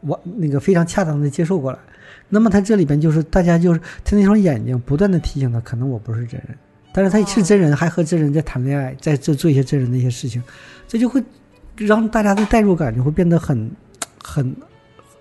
[0.00, 1.78] 我那个非常恰当的接受过来。
[2.28, 6.56] 那么他这里边就是大家就是他那双眼睛不断的提醒他，可能我不是真人，
[6.92, 10.42] 但是他是真人，还和真人在谈恋爱，在这做一些真人的一些事情，
[10.88, 11.22] 这就会
[11.76, 13.70] 让大家的代入感就会变得很
[14.22, 14.56] 很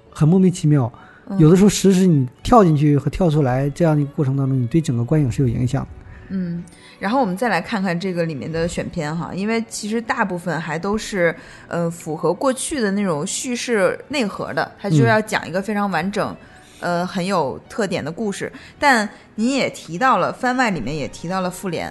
[0.10, 0.92] 很莫名其妙。
[1.28, 5.88] 嗯有的时候，实时你跳进去和跳出来这样的过程当中，你对整个观影是有影响的。
[6.36, 6.64] 嗯，
[7.00, 11.34] 然后我们再来看看这个里面的选片哈，因为其实大部分还都是
[11.68, 16.36] 呃符合过去的那种叙事内核的，它就嗯要讲一个非常完整。
[16.80, 21.90] 呃，很有特点的故事，但你也提到了番外里面也提到了复联，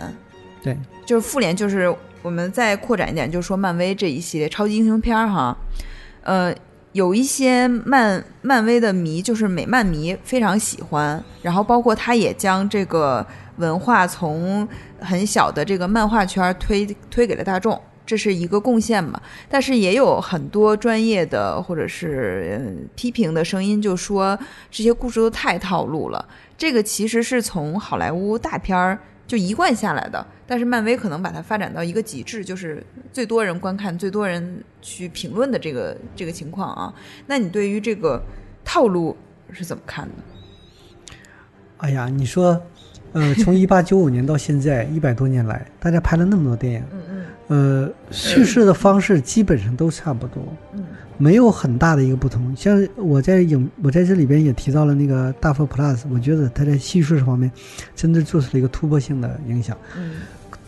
[0.63, 0.77] 对，
[1.07, 5.57] 就是复联，就是我们再扩展一点，就是说漫威这一系列超级英雄片儿哈，
[6.25, 6.55] 呃，
[6.93, 14.67] 有一些漫漫威的迷，就是美漫迷非常喜欢，然后包括他也将这个文化从
[15.01, 19.21] 很小的这个漫画圈推推给了大众，这是一个贡献嘛。
[19.49, 24.39] 但是也有很多专业的或者是、批评的声音，就说
[24.71, 26.27] 这些故事都太套路了。
[26.57, 36.93] 这个其实是从好莱坞大片儿就一贯下来的，但是漫威可能把它发展到一个极致，就是最多人观看、最多人去评论的这个这个情况啊。
[37.27, 38.23] 那你对于这个
[38.65, 39.17] 套路
[39.51, 40.15] 是怎么看的？
[41.79, 42.63] 哎呀，你说，
[43.13, 47.01] 呃，从一八九五年到现在一百多年来，大家拍了那么多电影，嗯
[47.49, 50.43] 嗯呃，叙事的方式基本上都差不多，
[50.75, 50.85] 嗯
[51.19, 52.55] 没有很大的一个不同。
[52.57, 57.51] 像我在影，我在这里边也提到了那个大佛 Plus，我觉得他在叙事方面
[57.95, 59.77] 真的做出了一个突破性的影响。
[59.97, 60.13] 嗯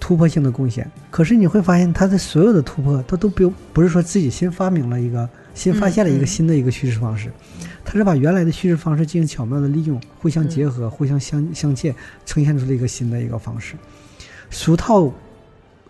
[0.01, 0.87] 突破性的贡献。
[1.11, 7.31] 可是你会发现，他的所有的突破，他都不不是说自己新发明了一个、新发现了一嗯个新的一个叙事方式，
[7.85, 11.95] 他是把原来的叙事方式进行巧妙的利用，互相结嗯合、互相相相嵌，
[12.25, 13.75] 呈现出了一个新的一个方式。
[14.51, 15.13] 俗套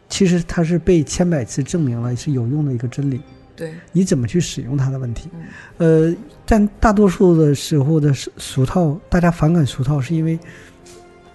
[0.09, 3.21] 其实它是被千百次证明了是有用的一个真理。
[3.57, 5.31] 对，你怎么去使用它的问题。
[5.79, 10.39] 嗯呃，但大多数的时候的俗俗套，大家反感俗套，是因为，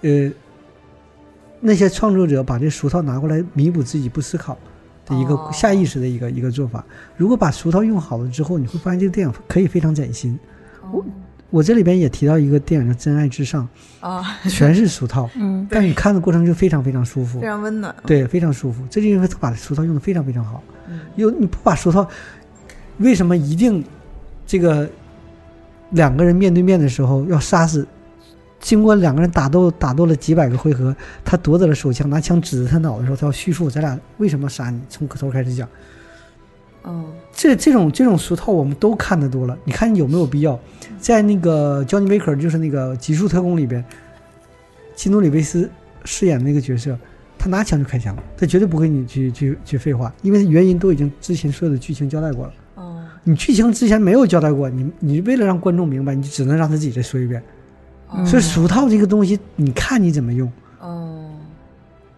[0.02, 0.30] 呃，
[1.62, 4.58] 那些创作者把这俗套拿过来弥补自己不思考
[5.10, 6.86] 的一个哦下意识的一个、一个做法。
[7.17, 10.39] 如果把俗套用好了之后，你会发现这个电影可以非常崭新。
[10.91, 11.06] 我
[11.50, 13.67] 我这里边也提到一个电影叫《真爱至上
[14.00, 17.93] 啊，》，全是俗套，嗯但你看的过程就非常非常舒服非，常温暖。
[18.06, 18.84] 对，非常舒服。
[18.89, 20.63] 这就因为他把俗套用的非常非常好。
[20.88, 22.08] 嗯有你不把俗套，
[23.00, 23.84] 为什么一定
[24.45, 24.88] 这个
[25.91, 27.88] 两个人面对面的时候要杀死？
[28.60, 35.67] 经过两个人打斗，打斗了几百个回合，他夺得了手枪，拿枪指着他脑袋的时候，他要叙述咱俩为什么杀你，从头开始讲。
[36.82, 40.60] 哦这这种这种俗套我们都看得多了，你看有没有必要？
[41.00, 43.84] 在那个《Johnny Wicker》就是那个《极速特工》里边，
[44.95, 45.69] 基努里维斯
[46.04, 46.98] 饰演那个角色，
[47.38, 52.54] 他拿枪就开枪，他绝对不会你去去去废话，因为原因都已经之前所有的剧情交代过了。
[52.76, 57.43] 哦你剧情之前没有交代过，你你为了让观众明白，你只能让他自己再说一遍。
[58.10, 60.52] 哦所以俗套这个东西，你看你怎么用。
[60.80, 61.30] 哦，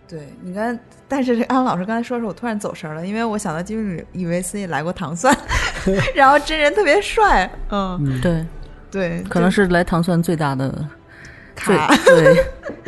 [0.07, 0.77] 对你刚，
[1.07, 5.35] 但是这安老师刚才说的时候，我突然走神儿了，因为我想到基努里维斯也来过糖蒜，
[6.15, 7.49] 然后真人特别帅。
[7.69, 8.45] 嗯，嗯，对，
[8.89, 10.73] 对，可能是来糖蒜最大的
[11.55, 11.93] 卡。
[12.05, 12.35] 对，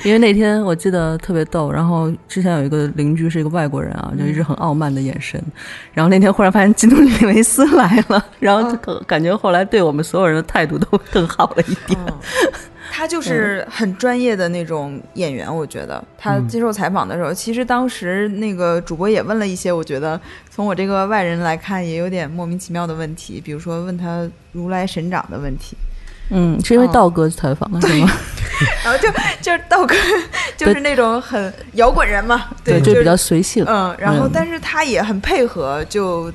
[0.03, 5.41] 因为那天我记得特别逗，然后之前有一个邻居是一个外国人啊，就一直很傲慢的眼神，
[5.93, 11.99] 然后那天忽然发现基努里维斯来了，然后就感觉后来对我们所有人的态度都 更好了一点。
[12.07, 12.13] 嗯，
[12.95, 16.03] 他就是很专业的那种演员，我觉得。
[16.15, 16.47] 他嗯。
[16.47, 20.19] 接受采访的时候，其实当时那个主播也问了一些，我觉得
[20.51, 25.75] 从我这个外人来看也有点莫名其妙的问题，比如说问他如来神掌的问题，
[26.29, 28.11] 嗯，是因为道哥采访的是吗？
[28.85, 29.09] 然后就
[29.41, 29.95] 就是道哥
[30.55, 33.65] 就是那种很摇滚人嘛，对，就比较随性。
[33.67, 34.31] 嗯，然后嗯。
[34.31, 36.31] 但是他也很配合，就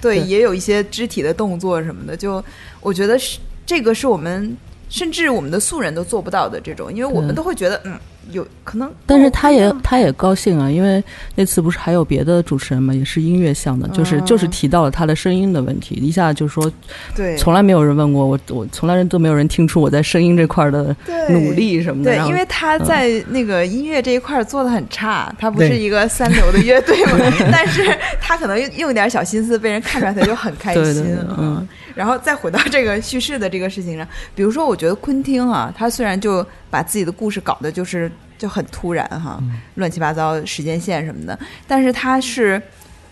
[0.00, 0.20] 对，对。
[0.20, 2.42] 也有一些肢体的动作什么的，就
[2.80, 4.56] 我觉得是这个是我们
[4.90, 7.98] 甚至我们的素人都做不到的这种，因为我们都会觉得嗯
[8.32, 11.02] 有可能，但是他也他也高兴啊，因为
[11.34, 16.72] 那次不是还有别的主持人嘛，也是音乐向的，就是嗯就是提到了他的声音的问题，一下就说
[17.14, 20.96] 对从来没有人问过我，我从来都没有人听出我在声音这块儿的
[21.28, 21.50] 努。
[21.50, 22.12] 力什么的。
[22.12, 27.18] 对因为他在那个音乐这一块儿做的很差，他不是一个三流的乐队嘛，
[27.50, 27.84] 但是
[28.20, 30.82] 他可能用用点小心思，被人看出来，他就很开心。
[30.82, 39.42] 对对对嗯然后再回到这个叙事的这个事情上，比如说，我觉得昆汀啊，他虽然就把自己的故事搞得就是就很突然哈，
[39.74, 42.60] 乱七八糟时间线什么的，但是他是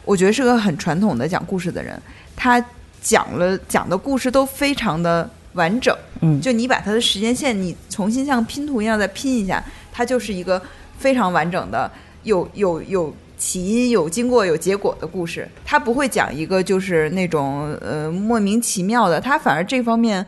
[0.04, 2.00] 我觉得是个很传统的讲故事的人，
[2.36, 2.64] 他
[3.02, 5.94] 讲了讲的故事都非常的完整。
[6.20, 10.60] 嗯，就你把他的时间线，你重新像拼图一样再拼一下，它就是一个
[10.98, 11.90] 非常完整的，
[12.22, 15.48] 有有有起因、有经过、有结果的故事。
[15.64, 20.24] 他不会讲一个就是那种呃莫名其妙的，他反而这方面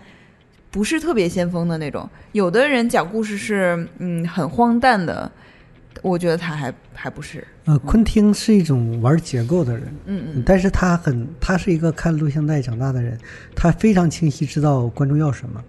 [0.71, 2.09] 不是特别先锋的那种。
[2.33, 5.31] 有的人讲故事是嗯很荒诞的，
[6.03, 13.19] 我觉得他还还不是，呃，昆汀是一种玩结构的人，嗯嗯但是他很，他是一个看录像带长大的人，
[13.55, 15.63] 他非常清晰知道观众要什么，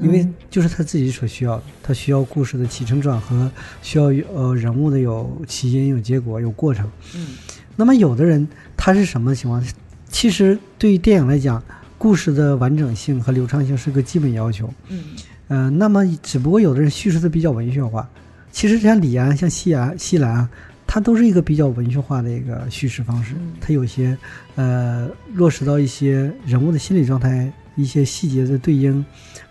[0.00, 6.90] 因为就是他自己所需要的，他需要故事的起承转合，需要呃人物的有起因、有结果、有过程。
[7.14, 7.28] 嗯
[7.76, 9.62] 那么有的人他是什么情况？
[10.08, 11.62] 其实对于电影来讲，
[11.98, 14.72] 故事的完整性和流畅性是个基本要求。
[14.88, 15.04] 嗯
[15.48, 18.08] 呃，那么只不过有的人叙事的比较文学化，
[18.52, 20.50] 其实像李安、像西安、西兰啊，
[20.86, 23.52] 它都是一个比较文学化的一个叙事方式嗯。
[23.60, 24.16] 它有些
[24.56, 29.04] 呃落实到一些人物的心理状态、一些细节的对应，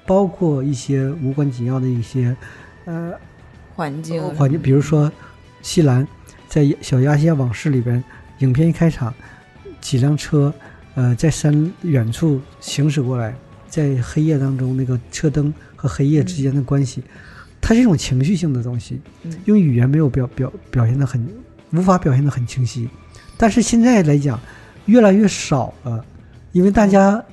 [0.06, 2.36] 包括一些无关紧要的一些
[2.86, 3.12] 呃
[3.76, 5.12] 环境环境，比如说
[5.64, 6.08] 西兰
[6.48, 8.04] 在《小鸭细亚往事》里边
[8.38, 9.12] 影片一开场，
[9.82, 10.54] 几辆车，
[10.98, 13.32] 呃，在山远处行驶过来，
[13.70, 17.04] 在黑夜当中那个车灯和黑夜之间的关系，
[17.62, 21.24] 它是一种情绪性的东西，嗯用语言没有表表表现的很，
[21.72, 22.90] 无法表现的很清晰。
[23.38, 24.40] 但是现在来讲，
[24.88, 26.04] 越来越少了，
[26.52, 27.24] 因为大家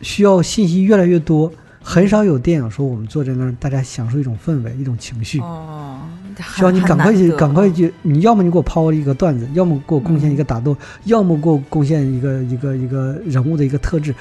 [0.00, 1.52] 需要信息越来越多，
[1.88, 5.38] 很少有电影说我们坐在那儿，大家享受一种氛围、一种情绪。
[5.38, 6.00] 哦，
[6.52, 7.94] 需要你赶快去，赶快去！
[8.02, 14.12] 你要么你给我抛一个段子，要么给我贡献一个打斗，要么给我贡献一个一个一个人物的一个特质。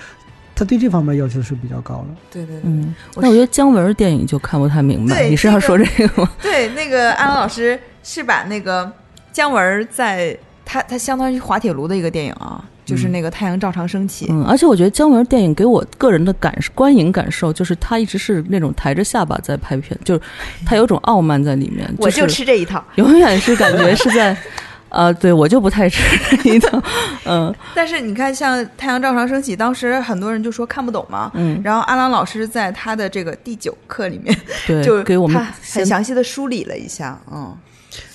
[0.53, 2.07] 他对这方面要求是比较高的。
[2.31, 2.61] 对对对。
[2.65, 5.27] 嗯，我那我觉得姜文电影就看不太明白。
[5.27, 6.31] 你是要说这个吗？
[6.43, 8.89] 对，那个安老师是把那个
[9.33, 14.25] 姜文在他他相当于滑铁卢的一个电影啊，就是那个《太阳照常升起》。
[14.31, 20.21] 嗯，而且我觉得姜文电影给我个人的感观影感受，就是他一直是那种抬着下巴在拍片，就是
[20.65, 21.87] 他有种傲慢在里面。
[21.97, 24.35] 我就吃这一套，永远是感觉是在，
[24.89, 26.01] 呃，对我就不太吃
[26.37, 26.81] 这一套，
[27.25, 31.31] 嗯但是你看，像《太阳照常升起》，当时很多人就说看不懂嘛。
[31.35, 37.55] 嗯，然后阿郎老师在他的这个第九课里面，对，就给我们很详细的梳理了一下，嗯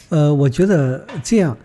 [0.08, 1.56] 呃，我觉得这样，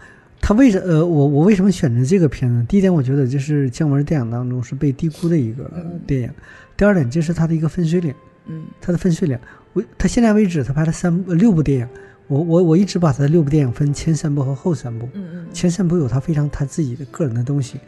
[0.48, 2.64] 他为什呃，我我为什么选择这个片子？
[2.70, 5.64] 第一点，我觉得这是姜文电影当中是被低估的一个
[6.06, 6.30] 电影；
[6.78, 8.14] 第二点，这是他的一个分水岭，
[8.46, 8.64] 嗯。
[8.80, 9.36] 他的分水岭。
[9.74, 11.88] 我他现在为止，他拍了三呃六部电影，
[12.28, 15.10] 我我我一直把他的六部电影分前三部和后三部。
[15.14, 17.80] 嗯嗯前三部有他非常他自己的个人的东西，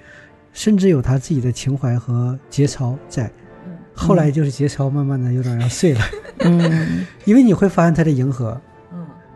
[0.51, 3.31] 甚至有他自己的情怀和节操在。
[3.67, 3.77] 嗯。
[3.93, 6.01] 后来就是节操慢慢的有点要碎了，
[6.39, 7.05] 嗯。
[7.25, 8.76] 因为你会发现他的迎合，嗯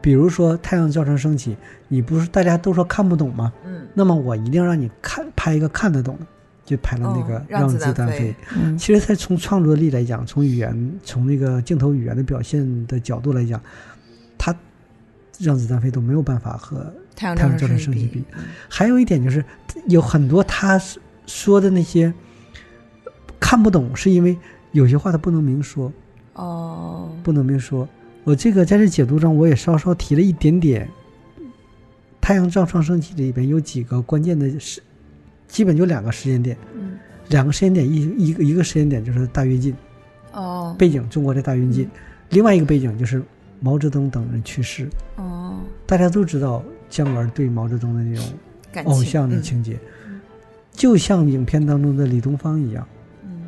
[0.01, 1.53] 比如说《太阳照常升起》，
[1.87, 3.53] 你不是大家都说看不懂吗？
[3.65, 6.25] 嗯那么我一定让你看拍一个看得懂的，
[6.63, 13.61] 就拍了那个《哦让子子弹弹飞嗯其实，它从创作力来讲，从语言、从那个镜头语言的表现的角度来讲，
[14.37, 14.55] 他
[15.39, 18.23] 让子弹飞都没有办法和太阳太阳照常升升起比。
[18.69, 19.43] 还有一点就是，
[19.87, 20.81] 有很多他
[21.25, 22.13] 说的那些
[23.41, 24.37] 看不懂，是因为
[24.71, 25.91] 有些话他不能明说，
[26.33, 27.87] 哦，不能明说。
[28.23, 30.87] 我这个在这解读中，我也稍稍提了一点点。
[32.19, 34.81] 太阳照常升起里边有几个关键的时，
[35.47, 39.75] 基本就两个时间点，嗯两个时间点，一一个一个时间点就是大跃进。
[40.33, 40.75] 哦。
[40.77, 41.85] 背景，中国的大跃进；
[42.29, 43.23] 另外一个背景就是
[43.59, 44.87] 毛泽东等人去世。
[45.15, 45.57] 哦，
[45.87, 48.23] 大家都知道姜文对毛泽东的那种
[48.71, 49.79] 感偶像的嗯情节，
[50.71, 53.00] 就像影片当中的李东方一样，嗯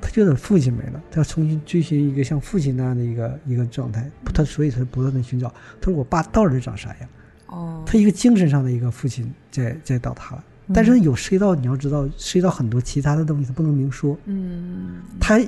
[0.05, 5.47] 他觉得父亲没了，他要重新追寻一个像父亲那样的一个一个状态，他所以他不断的寻找。
[5.79, 7.09] 他说我爸到底长啥样？
[7.47, 14.17] 哦，他一个精神上的一个父亲在在倒塌了，但是有涉及到你要知道涉及到很多其他的东西，他不能明说。
[14.25, 15.39] 嗯他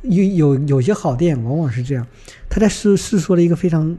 [0.00, 2.06] 有有有些好电影往往是这样，
[2.48, 3.94] 他在是是说了一个非常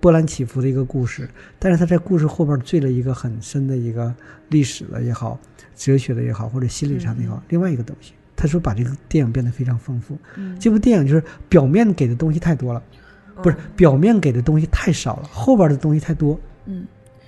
[0.00, 4.14] 波澜起伏的一个故事，但是他在故事后边坠了一个很深的一个
[4.48, 5.38] 历史的也好，
[5.76, 8.14] 哲学的也好，或者心理上的也好，另外一个东西。
[8.38, 10.16] 他说把这个电影变得非常丰富。
[10.36, 12.80] 嗯这部电影就是表面给的东西太多了，
[13.42, 16.38] 不是表面给的东西太少了，后边的东西太多。
[16.66, 16.86] 嗯，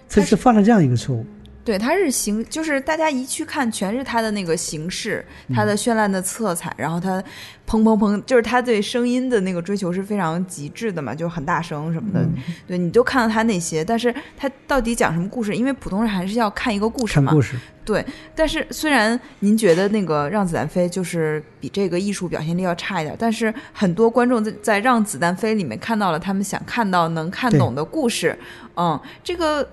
[0.08, 1.26] 他是犯了这样一个错误。
[1.70, 7.22] 对，它是形，就是大家一去看，全是它的那个形式，嗯它的绚烂的色彩，然后它
[7.64, 12.22] 砰砰砰，就是他对声音的那个追求是非常极致的嘛，就是很大声什么的。
[12.22, 12.34] 嗯
[12.66, 15.54] 对你都看到他那些，但是他到底讲什么故事？
[15.54, 17.30] 因为普通人还是要看一个故事嘛。
[17.30, 18.04] 看故事，对，
[18.34, 28.36] 但是虽然您觉得那个《让子弹飞》就是比这个艺术表现力要差一点，但是很多观众在在《让子弹飞》里面看到了他们想看到、能看懂的故事。
[28.74, 29.68] 嗯，这个。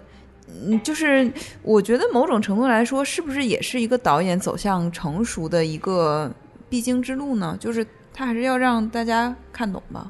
[0.47, 1.31] 嗯，就是
[1.61, 6.31] 我觉得某种程度来说，是不是也是一个导演走向成熟的一个
[6.69, 7.55] 必经之路呢？
[7.59, 10.09] 就是他还是要让大家看懂吧。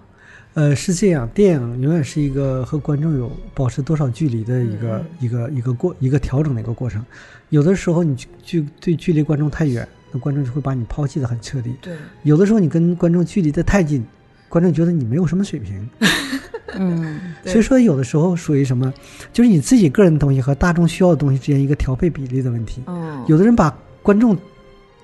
[0.54, 7.04] 呃，是这样，电影永远是一个和观众有保持多少距离的一个、嗯一个一个过一个调整的一个过程。
[7.50, 14.04] 有的时候你距对距离观众太远，那观众就会把你抛弃的很彻底；对，有的时候你跟观众距离的太近，
[14.50, 15.88] 观众觉得你没有什么水平。
[16.75, 18.93] 嗯所以说，有的时候属于什么，
[19.32, 22.84] 就是你自己个人的东西和大众需要的东西之间一个调配比例的问题。
[22.88, 24.38] 嗯，有的人把观众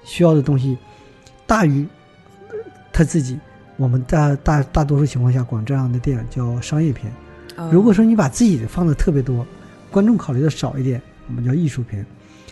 [0.03, 0.77] 需要的东西
[1.47, 1.87] 大于
[2.91, 3.39] 他自己。
[3.75, 7.11] 我们大大大多数情况下管这样的电影叫商业片。
[7.57, 9.45] 嗯如果说你把自己的放的特别多，
[9.89, 12.05] 观众考虑的少一点，我们叫艺术片。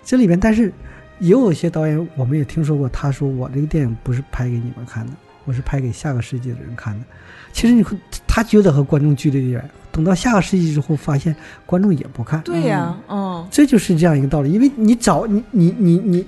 [0.03, 0.73] 这里边，但是
[1.19, 5.13] 也有一些导演，我们也听说过，他说我这个电影不是拍给你们看的，
[5.45, 7.05] 我是拍给下个世纪的人看的。
[7.53, 7.97] 其实你会，
[8.27, 11.35] 他觉得和观众距离远，等到下个世纪之后，发现
[11.65, 12.41] 观众也不看。
[12.41, 13.45] 对呀、嗯。
[13.51, 16.25] 这就是这样一个道理，因为你找你你你你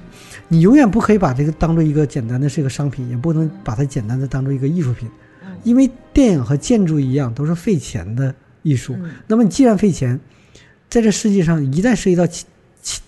[0.47, 5.09] 你永远不可以把这个当做一个简单的是一个商品，也不能把它简单的当做一个艺术品，
[5.43, 5.49] 嗯。
[5.63, 8.95] 因为电影和建筑一样都是费钱的艺术。
[9.01, 9.11] 嗯。
[9.27, 10.19] 那么你既然费钱，
[10.89, 12.27] 在这世界上一旦涉及到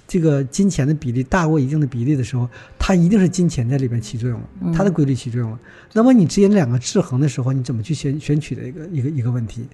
[0.07, 2.47] 这个金钱的比例大过一定的比例的时候，
[2.79, 5.59] 它一定是金钱在里边起作用了，它的规律起作用了。
[5.91, 9.67] 那么你之间两个制衡的时候，你怎么去选选取的一个一个一个问题？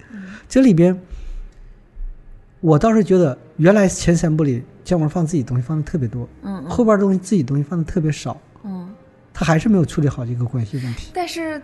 [0.49, 0.99] 这里边，
[2.61, 8.89] 我倒是觉得原来前三部里姜文放自己东西放的特别多，嗯后边东西自己东西放的特别少，嗯，
[9.33, 11.11] 他还是没有处理好这个关系问题。
[11.13, 11.61] 但是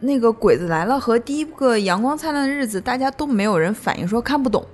[0.00, 4.64] 那个《鬼子来了》和第一个《阳光灿烂的日子》，大家都没有人反映说看不懂，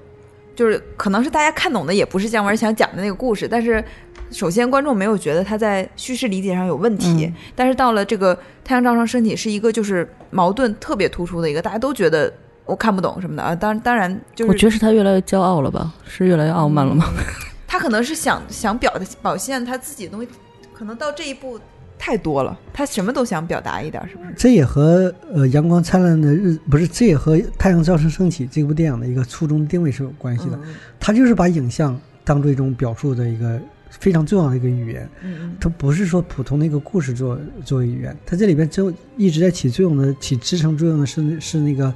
[0.55, 3.83] 就是可能是大家看懂的也不是姜文想讲的那个故事，但是
[4.31, 8.35] 首先观众没有觉得他在叙事理解上有问题，嗯但是到了这个
[8.65, 12.33] 《太阳照常升起》是一个就是矛盾特别突出的一个，大家都觉得
[12.65, 15.93] 我看不懂什么的啊，当当然就是我觉得是他越来越骄傲了吧？
[16.07, 17.07] 是越来越傲慢了吗？
[17.67, 20.29] 他可能是想想表的表现他自己的东西，
[20.73, 21.59] 可能到这一步
[21.99, 24.33] 太多了，他什么都想表达一点，是不是？
[24.37, 30.57] 这也和呃《阳光灿烂的日》不是，这也和《太阳照常升起》这部电影的一个初衷定位是有关系的。
[30.65, 41.95] 嗯它就是把影像当做一种表述的一个非常重要的一个语言，嗯它不是说普通的一个故事作作为语言，它这里边真一直在起作用的、起支撑作用的是是那个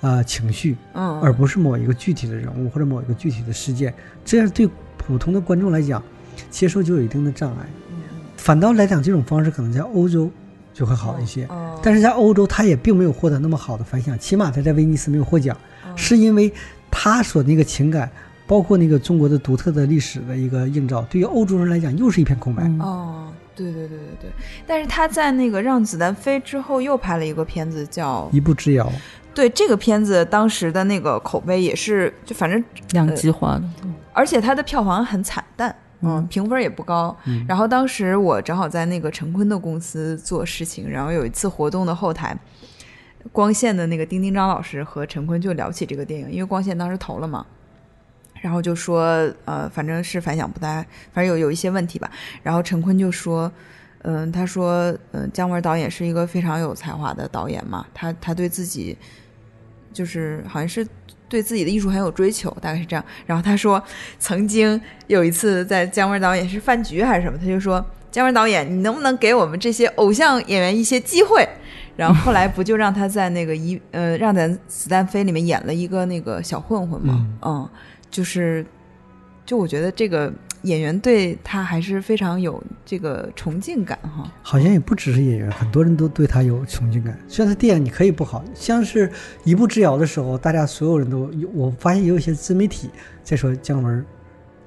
[0.00, 3.92] 呃情绪，嗯，而不是某一个具体的人物或者某一个具体的事件。
[4.24, 6.02] 这样对普通的观众来讲，
[6.50, 7.66] 接受就有一定的障碍。
[8.38, 10.30] 反倒来讲，这种方式可能在欧洲
[10.72, 11.44] 就会好一些。
[11.46, 15.94] 哦但是在欧洲，他也并没有获得那么好的反响，起码他在威尼斯没有获奖，哦。
[15.94, 16.52] 是因为
[16.90, 18.10] 他所那个情感，
[18.46, 22.64] 包括那个中国的独特的历史的一个映照，对于欧洲人来讲又是一片空白。
[22.64, 22.80] 嗯。
[22.80, 24.06] 哦，对对对对。
[24.22, 24.30] 对，
[24.66, 28.90] 但是他在那个《让子弹飞》之后又拍了一个片子叫，一步之遥，
[29.32, 33.64] 对这个片子当时的那个口碑也是，就反正两极化的，
[34.12, 37.16] 而且它的票房很惨淡，嗯，嗯评分也不高。
[37.24, 42.36] 嗯然后当时我正好在那个陈坤的公司做事情，然后有一次活动的后台，
[43.32, 47.44] 光线的那个丁丁张老师和陈坤就聊起这个电影，因为光线当时投了嘛。
[48.40, 50.80] 然后就说，呃，反正是反响不大，
[51.12, 52.08] 反正有有一些问题吧。
[52.40, 53.50] 然后陈坤就说，
[54.02, 58.96] 嗯、他说，嗯、姜文导演是一个非常有才华的导演嘛，他他对自己
[59.92, 60.86] 就是好像是
[61.28, 63.04] 对自己的艺术很有追求，大概是这样。
[63.26, 63.82] 然后他说，
[64.18, 71.46] 曾经有一次在姜文导演是饭局还是什么，他就说，姜文导演，你能不能给我们这些偶像演员一些机会？
[71.96, 77.68] 然后后来不就让他在那个一呃让咱子弹飞里面演了一个那个小混混嘛，嗯
[78.08, 78.64] 就是
[79.44, 80.32] 就我觉得这个
[80.62, 84.30] 演员对他还是非常有这个崇敬感哈。
[84.42, 87.18] 好像也不只是演员，很多人都对他有崇敬感。
[87.28, 89.10] 虽然他电影你可以不好，像是
[89.44, 92.90] 一步之遥的时候，大家所有人都有，我发现也有一些自媒体
[93.22, 94.04] 在说姜文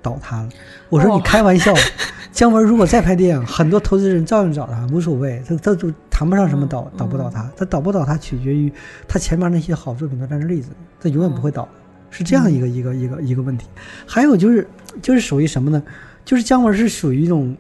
[0.02, 0.50] 倒塌了。
[0.90, 1.74] 我说哦你开玩笑，
[2.32, 8.72] 姜文如果再拍电影，很多投资人照样找他，无所谓，他他就谈不上什么倒嗯倒不倒他，他倒不倒他取决于
[9.08, 10.70] 他前面那些好作品都在那例子，
[11.02, 11.68] 他永远不会倒。
[12.14, 13.68] 是这样一个一个一个一个问题。
[14.06, 14.68] 还有就是
[15.02, 15.82] 就是属于什么呢？
[16.24, 17.56] 就是姜文是属于一种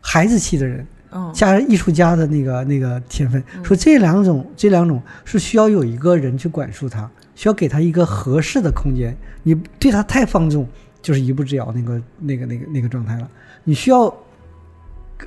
[0.00, 9.16] 孩子气的人，嗯加上艺术家的那个那个天分，说这两种这两种是需要有一个人去管束他，需要给他一个合适的空间。
[9.42, 10.66] 你对他太放纵，
[11.02, 13.28] 就是一步之遥那个那个那个那个状态了。
[13.64, 14.14] 你需要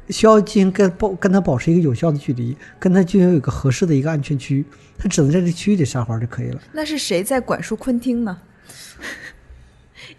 [0.09, 4.63] 需要进行跟保跟他保持一个有效的距离，跟他就有一个合适的一个安全区，
[4.97, 6.61] 他只能在这区域里撒欢就可以了。
[6.71, 8.37] 那是谁在管束昆汀呢？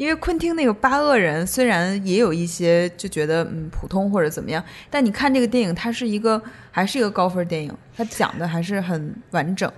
[0.01, 6.40] 因为昆汀那个八恶人虽然也有一些就觉得嗯普通或者怎么样，但你看这个电影，它是一个
[6.70, 9.70] 还是一个高分电影，它讲的还是很完整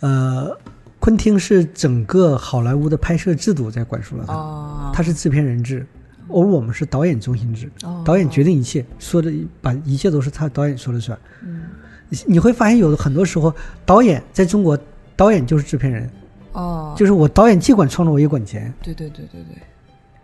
[0.00, 0.58] 呃，
[0.98, 4.90] 昆汀是整个好莱坞的拍摄制度在管束了他，哦。
[4.92, 5.86] 他是制片人制，
[6.26, 7.70] 而我们是导演中心制。
[7.84, 11.16] 哦导演决定一切，说的把一切都是他导演说了算。
[11.44, 11.60] 嗯
[12.08, 13.54] 你你会发现，有的很多时候，
[13.86, 14.76] 导演在中国，
[15.14, 16.10] 导演就是制片人，
[16.58, 19.62] 哦，就是我导演既管创作，我也管钱，对对对对对，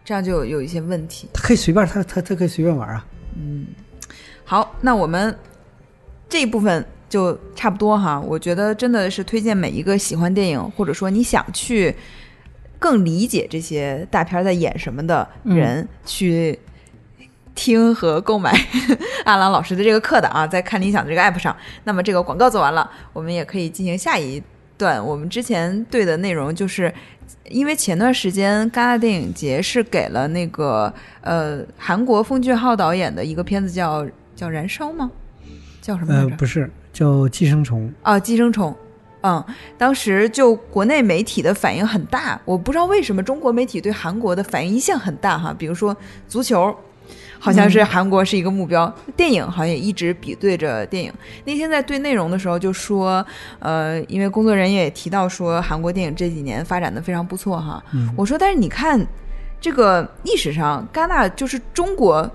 [0.05, 1.29] 这样就有有一些问题。
[1.33, 3.07] 他可以随便，他他他可以随便玩啊。
[3.37, 3.67] 嗯
[4.45, 5.37] 好，那我们
[6.29, 8.21] 这一部分就差不多哈。
[8.21, 11.95] 我觉得真的是推荐每一个喜欢电影，或者说你想去
[12.81, 16.59] 更理解这些大片在演什么的人，去
[17.55, 18.53] 听和购买
[19.25, 21.57] 阿郎老师的这个课的啊，在看理想的这个 app 上。
[21.85, 24.43] 那么这个广告做完了，我们也可以进行下一
[24.77, 25.05] 段。
[25.05, 26.93] 我们之前对的内容就是。
[27.49, 34.07] 因为前段时间戛纳电影节是给了那个呃韩国奉俊昊导演的一个片子叫
[34.37, 35.11] 叫《燃烧》吗？
[35.81, 37.91] 叫什么来呃，不是，叫寄生虫。
[38.03, 38.75] 啊，寄生虫。
[39.23, 39.43] 嗯，
[39.79, 45.55] 当时就国内媒体的反应很大，我不知道为什么中国媒体对韩国的反应一向很大哈。
[45.59, 45.97] 比如说
[46.29, 46.75] 足球，
[47.45, 51.13] 好像是韩国是一个目标，电影好像也一直比对着电影。
[51.45, 53.25] 那天在对内容的时候就说，
[53.59, 57.85] 呃，因为工作人员也提到说韩国电影这几年发展的非常不错哈。
[57.93, 58.99] 嗯我说，但是你看
[59.61, 62.27] 这个历史上，戛纳就是中国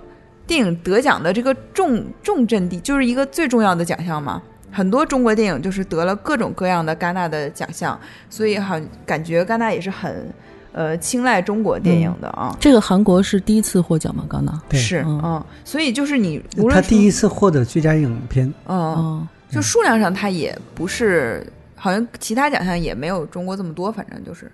[0.45, 4.39] 电影得奖的这个重重阵地，就是一个最重要的奖项嘛。
[4.71, 7.99] 很多中国电影就是得了各种各样的戛纳的奖项，
[8.29, 10.31] 所以好感觉戛纳也是很
[10.71, 12.55] 呃青睐中国电影的啊。
[12.59, 14.25] 这个韩国是第一次获奖吗？
[14.29, 14.61] 戛纳？
[14.69, 21.45] 对是，嗯嗯，所以就是你无论他第一，次获得最佳影片，嗯，哦，就数量上他也不是，
[21.75, 24.51] 好像其他奖项也没有中国这么多，反正就是，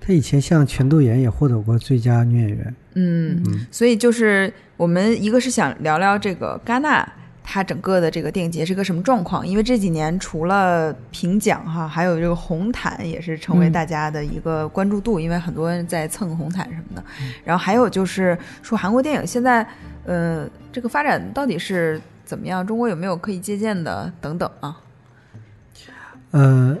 [0.00, 2.74] 他以前像全度妍也获得过最佳女演员。
[2.94, 7.06] 嗯，嗯所以就是我们一个是想聊聊这个戛纳。
[7.52, 9.44] 它整个的这个电影节是个什么状况？
[9.44, 17.02] 因为这几年除了评奖哈，还有这个红毯也是成为嗯大家的一个关注度，因为很多人在蹭红毯什么的。
[17.44, 19.66] 然后还有就是说韩国电影现在，
[20.04, 22.64] 呃，这个发展到底是怎么样？
[22.64, 24.76] 中国有没有可以借鉴的等等啊？
[26.30, 26.78] 呃，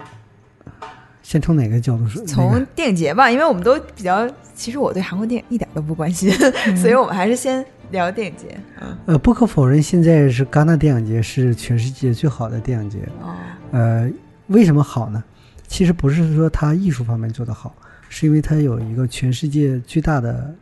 [1.20, 2.24] 先从哪个角度说？
[2.24, 6.30] 从电影节吧，因为我们都比较，其实我对韩国电影一点都不关心，
[6.78, 8.58] 所以我们还是先聊电影节。
[8.80, 12.98] 嗯，呃，不可否认，现在是戛纳电影节是全世界最好的电影节。
[13.20, 13.34] 哦，
[13.72, 14.10] 呃，
[14.48, 15.22] 为什么好呢？
[15.66, 17.74] 其实不是说它艺术方面做得好，
[18.08, 20.54] 是因为它有一个全世界最大的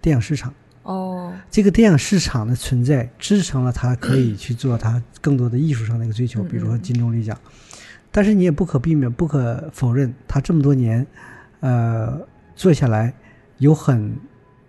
[0.00, 0.52] 电影市场。
[0.82, 7.38] 哦，这个电影市场的存在，支撑了它可以去做它更多的艺术上的一个追求，嗯比如说金棕榈奖。
[8.10, 11.06] 但是你也不可避免、不可否认，它这么多年，
[11.60, 12.20] 呃，
[12.56, 13.14] 做下来
[13.58, 14.14] 有很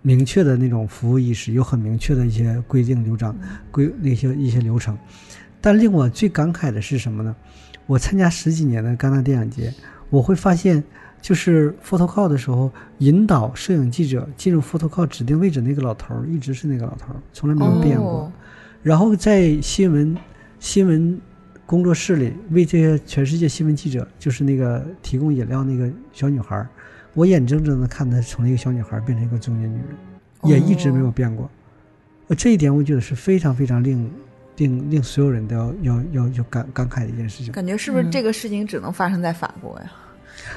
[0.04, 3.36] 明确的那种服务意识，有很明确的一些规定流程、
[3.72, 4.96] 规那些一些流程。
[5.60, 7.36] 但令我最感慨的是什么呢？
[7.88, 9.74] 我参加十几年的戛纳电影节，
[10.12, 10.84] 我会发现，
[11.22, 18.08] 就是 photo call 的时候，引导摄影记者进入 photo call 指定位置那个老头儿，一直是那个老头儿，从来没有变过。
[18.08, 18.32] 哦
[18.84, 20.14] 然后在新闻
[20.60, 21.18] 新闻
[21.66, 26.68] 工作室里为这些全世界新闻记者，就是那个提供饮料那个小女孩儿，
[27.14, 29.88] 我眼睁睁的看她从一个小女孩变成一个中年女人，
[30.44, 31.50] 也一直没有变过。
[32.28, 34.12] 呃，这一点我觉得是非常非常令
[34.58, 37.52] 令令所有人都要要要要感感慨的一件事情。
[37.52, 39.92] 感觉是不是嗯这个事情只能发生在法国呀？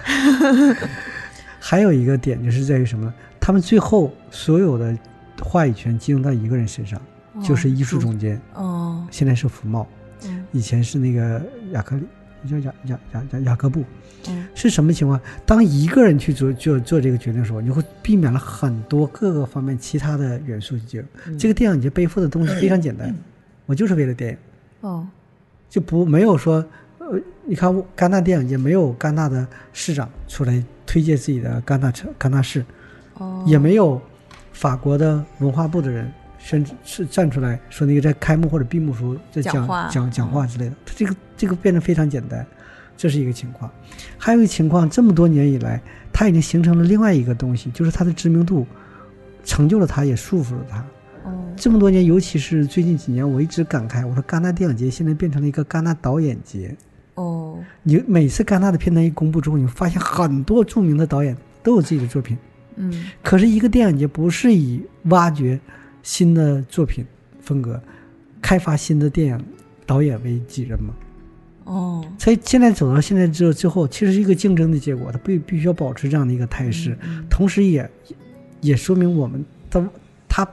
[1.61, 3.15] 还有一个点就是在于什么呢？
[3.41, 4.97] 他们最后所有的
[5.43, 7.01] 话语权集中到一个人身上，
[7.43, 9.87] 就是艺术总监，哦，现在是福茂，
[10.25, 12.07] 嗯以前是那个雅克利，
[12.49, 13.85] 叫雅雅雅雅雅各布。
[14.31, 14.47] 嗯。
[14.55, 15.21] 是什么情况？
[15.45, 21.05] 当一个人去做做做这个决定的时候，你会避免了很多各个方面其他的元素去。
[21.27, 21.39] 嗯。
[21.39, 23.15] 这个电影节背负的东西非常简单，
[23.67, 24.39] 我就是为了电影，
[24.81, 25.07] 哦，
[25.69, 26.65] 就不没有说，
[26.99, 32.65] 呃，你看戛纳电影节没有戛纳的市长出来推荐自己的戛纳城戛纳市，
[33.15, 34.01] 哦，也没有
[34.53, 42.47] 法国的文化部的人甚至是站出来说那个在开幕或者闭幕时候在讲讲讲话之类的，他这个这个变得非常简单，
[42.97, 43.71] 这是一个情况。
[44.17, 45.81] 还有一个情况，这么多年以来，
[46.13, 48.67] 它已经形成了另外一个东西，就是它的知名度
[49.45, 50.79] 成就了它，也束缚了它。
[51.25, 56.75] 哦，这么多年，尤其是最近几年，我一直感慨，我说戛纳电影节现在变成了一个戛纳导演节。
[57.15, 62.37] 哦，你每次戛纳的片单一公布之后，你发现很多著名的导演都有自己的作品。
[62.79, 65.59] 嗯可是，一个电影节不是以挖掘
[66.03, 67.07] 新的作品
[67.41, 67.81] 风格、
[68.43, 69.45] 开发新的电影
[69.87, 70.93] 导演为己任吗？
[71.67, 77.91] 哦，所以现在走到现在之之后，其实是一个竞争的结果，它必必须要保持这样的一个态势，嗯同时也
[78.61, 79.85] 也说明我们的
[80.29, 80.47] 它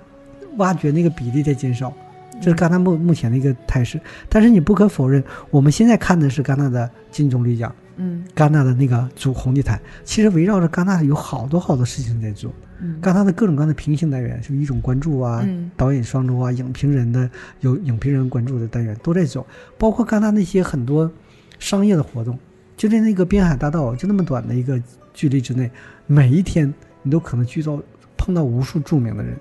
[0.58, 1.94] 挖掘那个比例在减少，
[2.42, 4.02] 这是戛纳目目前的一个态势。
[4.28, 12.52] 但是你不可否认，我们现在看的是戛纳的金棕榈奖，嗯戛纳的那个主红地毯，其实围绕着戛纳有好多好多事情在做。
[12.84, 13.00] 嗯。
[13.02, 15.72] 戛纳的各种各样的平行单元，就一种关注啊，嗯。
[15.76, 17.30] 导演双周啊，影评人的
[17.62, 19.46] 有影评人关注的单元都在走，
[19.78, 21.10] 包括戛纳那些很多
[21.58, 22.38] 商业的活动，
[22.76, 24.80] 就在那个滨海大道，就那么短的一个
[25.14, 25.72] 距离之内，
[26.06, 26.72] 每一天
[27.02, 27.82] 你都可能去到
[28.18, 29.36] 碰到无数著名的人。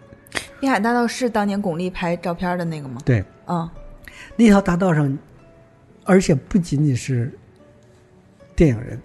[0.60, 3.02] 滨海大道是当年巩俐拍照片的那个吗？
[3.04, 3.68] 对，嗯
[4.36, 5.18] 那条大道上，
[6.04, 7.32] 而且不仅仅是
[8.54, 8.98] 电影人，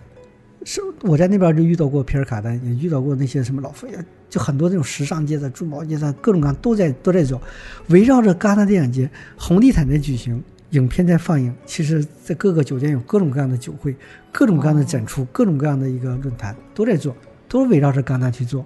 [0.70, 3.98] 是我在那边就遇到过皮尔卡丹，也遇到过那些什么老佛爷，
[4.30, 7.42] 就很多那种时尚界的、珠宝界的，各种各样都在都在走，
[7.88, 11.56] 围绕着戛纳电影节红地毯在举行，影片在放映。
[11.66, 13.96] 其实，在各个酒店有各种各样的酒会，
[14.30, 17.16] 各种各样的展出，各种各样的一个论坛都在做，
[17.48, 18.66] 都围绕着戛纳去做。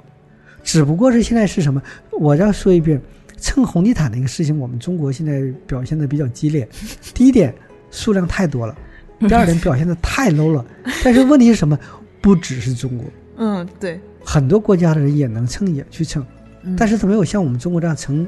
[0.64, 1.80] 只不过是现在是什么？
[2.20, 3.00] 我要说一遍，
[3.38, 6.68] 蹭红地毯那个事情，我们中国现在表现的比较激烈。
[7.14, 7.54] 第一点，
[7.92, 8.76] 数量太多了；
[9.30, 10.66] 第二点，表现的太 low 了。
[11.04, 11.78] 但是问题是什么？
[12.20, 13.06] 不只是中国，
[13.38, 16.24] 嗯，对，很多国家的人也能蹭，也去蹭，
[16.64, 18.28] 嗯但是他没有像我们中国这样成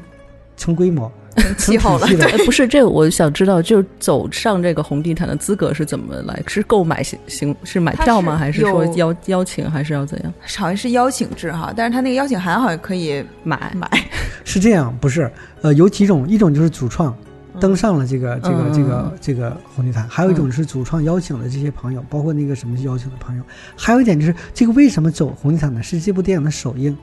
[0.57, 2.17] 成规模， 成气候了挺。
[2.17, 6.41] 体系的哎，不是这个，我想知道，就是走上这个红地毯的资格是怎么来？
[6.47, 8.31] 是购买行行是买票吗？
[8.33, 13.71] 它还是说邀邀请，还是要怎样好像是邀请制哈，但是他那个邀请函好像可以买？
[13.75, 13.87] 买。
[14.43, 15.31] 是这样，不是？
[15.61, 17.15] 呃，有几种，一种就是主创
[17.59, 23.43] 登上了这个、这个嗯这个这个红地毯，还有一种是主创邀请的这些朋友，包括那个什么邀请的朋友，
[23.75, 25.81] 还有一点就是这个为什么走红地毯呢？
[25.83, 26.97] 是这部电影的首映，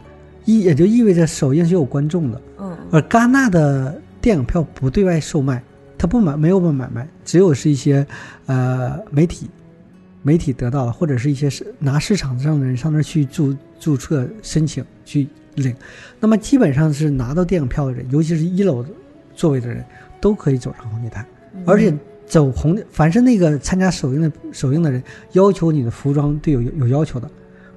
[0.44, 2.76] 意也就意味着首映是有观众的，嗯。
[2.90, 5.62] 而戛纳的电影票不对外售卖，
[5.96, 8.06] 它不买没有不买卖，只有是一些
[8.46, 9.48] 呃媒体
[10.22, 15.74] 媒体得到了，或者是一些是拿市场上的人上那儿去注注册申请去领，
[16.18, 18.84] 那么基本上是拿到电影票的人，尤其是一楼
[19.34, 19.84] 座位的人，
[20.20, 21.26] 都可以走上红地毯，
[21.66, 21.92] 而且
[22.26, 25.02] 走红的，凡是那个参加首映的首映的人，
[25.32, 27.30] 要求你的服装都有有要求的，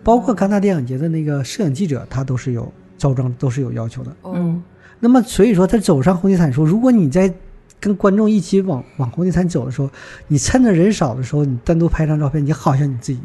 [0.03, 4.11] 包括戛纳电影节的那个摄影记者，他都是有着装都是有要求的。
[4.21, 4.33] 哦。
[4.35, 4.63] 嗯
[4.99, 7.33] 那么所以说，他走上红地毯的时候，如果你在
[7.77, 9.89] 跟观众一起往往红地毯走的时候，
[10.29, 13.19] 你趁着人少的时候，你单独拍张照片，你好像你自己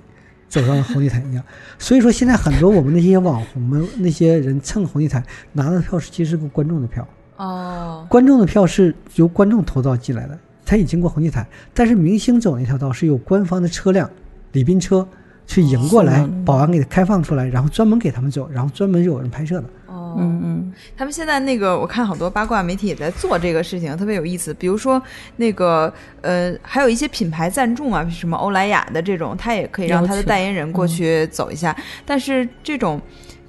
[0.49, 1.45] 走上了红地毯一样。
[1.79, 7.07] 所以说，现在很多我们那些网红们那些人蹭红地毯拿的票是其实是个观众的票，
[7.39, 14.11] 哦，观众的票是由观众投到进来的，他已经过红地毯，但是明星走那条道是有官方的车辆
[14.53, 15.07] 礼宾车
[15.47, 19.65] 去迎过来哦，保安给他开放出来，然后专门给他们走，然后专门有人拍摄的。
[19.87, 24.53] 哦，嗯嗯他们现在那个，我看好多八卦媒体也在做这个事情，特别有意思。
[24.55, 25.01] 比如说
[25.37, 31.75] 那个呃，还有一些品牌赞助啊，什么欧莱雅的这种，他也可以让他的代言人过去走一下。
[32.05, 33.01] 但是这种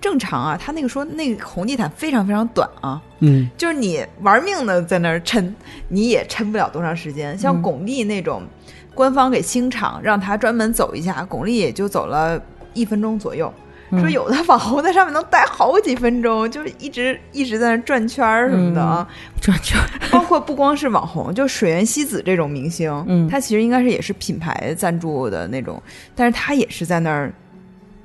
[0.01, 5.53] 正常啊，他那个说那个红地毯非常非常短啊，嗯，就是你玩命的在那儿抻，
[5.89, 7.37] 你也抻不了多长时间。
[7.37, 7.61] 像嗯。
[7.61, 8.43] 巩俐那种，
[8.93, 12.41] 官方给清场让他专门走一下，巩俐也就走了
[12.73, 13.53] 一分钟左右。
[13.91, 13.99] 嗯。
[13.99, 19.05] 说有的网红在上面能待好几分钟，就是一直一直在那转圈儿什么的啊。
[19.41, 23.27] 转圈儿，包括不光是网红，就水原希子这种明星，嗯。
[23.27, 25.81] 他其实应该是也是品牌赞助的那种，
[26.15, 27.33] 但是他也是在那儿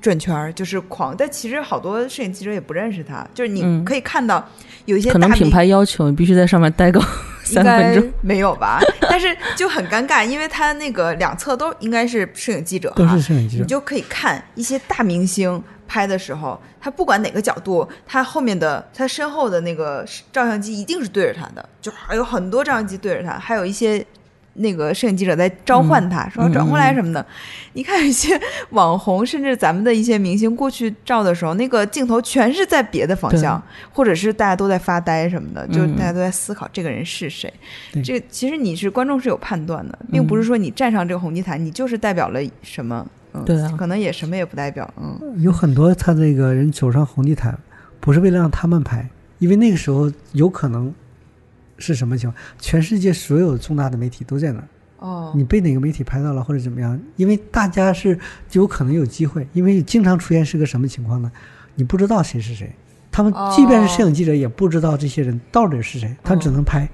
[0.05, 1.15] 转圈儿，就是狂。
[1.17, 4.47] 但其实好多摄影记者也不认识他，就是你嗯可以看到
[4.85, 7.01] 有一些可能品牌要求你必须在上面待够
[7.43, 8.13] 三应该分钟。
[8.21, 8.79] 没有吧？
[9.01, 13.63] 但是就很尴尬，因为他那个两侧都应该是摄影记者都哈是摄影记者。
[13.63, 24.05] 你就可以看一些大明星拍的时候，他不管哪个角度，他后面的他身后的那个照相机一定是对着他的，就还有很多照相机对着他，还有一些。
[24.55, 27.25] 那个摄影记者在召唤他，说嗯转过来什么的。
[27.73, 28.39] 你看有一些
[28.71, 37.53] 网红，甚至咱们的一些明星过去照的时候，那个镜头全是在别的方向，或者是大家都在发呆什么的，就嗯大家都在思考这个人是谁。
[38.03, 43.05] 这个其实你是观众是有判断的，并不是说你站上这个红地毯，你就是代表了什么。
[43.33, 44.89] 嗯，对啊可能也什么也不代表。
[44.95, 47.57] 嗯，有很多他这个人走上红地毯，
[47.99, 49.05] 不是为了让他们拍，
[49.39, 50.93] 因为那个时候有可能
[51.77, 52.43] 是什么情况？
[52.59, 54.67] 全世界所有重大的媒体都在那儿，
[54.99, 56.99] 哦，你被哪个媒体拍到了或者怎么样？
[57.15, 58.17] 因为大家是
[58.49, 61.31] 就有可能有机会，因为经常出现是个什么情况呢？
[61.75, 62.73] 你不知道谁是谁，
[63.11, 66.89] 他们哦即便是摄影记者也不知道这些人到底是谁，他只能拍，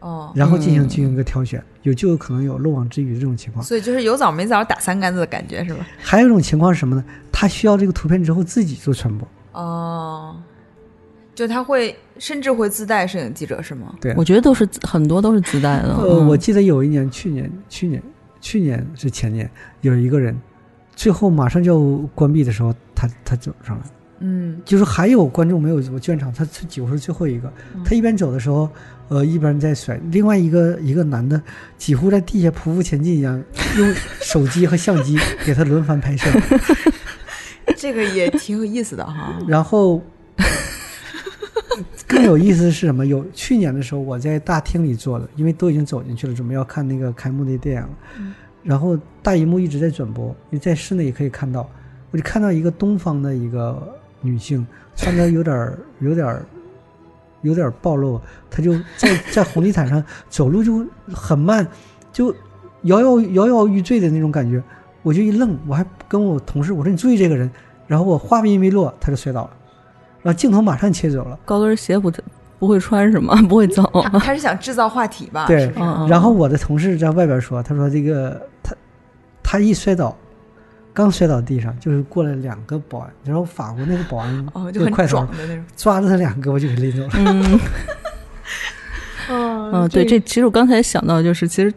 [0.00, 3.64] 哦，然后进行嗯进行一个挑选，有就有可能有漏网之鱼这种情况。
[3.64, 5.86] 所以就是有枣没枣打三竿子的感觉是吧？
[5.98, 7.04] 还有一种情况是什么呢？
[7.30, 10.36] 他需要这个图片之后自己做传播，哦，
[11.36, 13.94] 就他会甚至会自带摄影记者是吗？
[14.00, 14.14] 对。
[14.16, 15.94] 我觉得都是很多都是自带的。
[15.94, 18.02] 呃，嗯我记得有一年，去年，去年，
[18.40, 19.48] 去年是前年，
[19.82, 20.34] 有一个人，
[20.96, 23.82] 最后马上就要关闭的时候，他他走上来，
[24.20, 27.52] 嗯，就是还有观众没有走卷场，他他几乎是最后一个。
[27.84, 28.66] 他一边走的时候，
[29.08, 31.38] 呃，一边在甩，另外一个一个男的
[31.76, 33.44] 几乎在地下匍匐前进一样，
[33.76, 36.30] 用手机和相机给他轮番拍摄，
[37.76, 39.38] 这个也挺有意思的哈。
[39.46, 40.02] 然后。
[42.06, 43.04] 更有意思的是什么？
[43.04, 47.88] 有去年的时候，我在大厅里坐的，因为都已经走进去了，准备要看那个开幕的电影了。
[48.62, 51.68] 然后大荧幕一直在转播，你在室内也可以看到。
[52.12, 56.46] 我就看到一个东方的一个女性，穿的有点儿、有点儿、
[57.42, 61.66] 有点儿暴露，她就在在红地毯上走路就很慢，
[62.12, 62.34] 就
[62.82, 64.62] 摇摇摇摇欲坠的那种感觉。
[65.02, 67.50] 我就一愣，我还跟我同事我说：“你注意这个人。”
[67.86, 69.50] 然后我话音没落，她就摔倒了，
[70.22, 71.38] 然后镜头马上切走了。
[71.44, 72.12] 高跟鞋不
[72.58, 73.34] 不会穿是吗？
[73.48, 73.88] 不会走。
[74.02, 75.46] 他他是想制造话题吧？
[75.46, 75.70] 对
[76.08, 78.74] 然后我的同事在外边说：“他说这个他
[79.42, 80.16] 他一摔倒，
[80.92, 85.64] 刚摔倒地上，就是过来两个保安，然后法国那个保安哦，就快头壮的那种。
[85.76, 87.10] 抓着他两个我就给拎走了。
[87.14, 87.60] 嗯嗯
[89.72, 91.72] 嗯，对，这其实我刚才想到就是，其实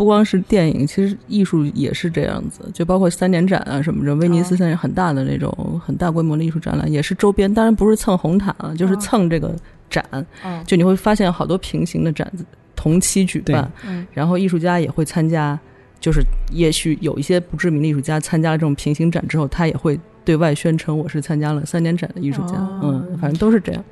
[0.00, 9.54] 不光是电影，其实艺术也是这样子，就包括三年展啊什么的，威尼斯三年很大的那种很大规模的艺术展览，也是周边，当然不是蹭红毯啊，就是哦蹭这个
[9.90, 10.02] 展，
[10.42, 10.64] 嗯。
[10.64, 12.42] 就你会发现好多平行的展子
[12.74, 14.06] 同期举办，嗯。
[14.14, 15.60] 然后艺术家也会参加，
[16.00, 23.04] 就是也许有一些不知名的艺术家参加了这种平行展之后，他也会对外宣称我是参加了三年展的艺术家，哦。
[23.10, 23.84] 嗯，反正都是这样。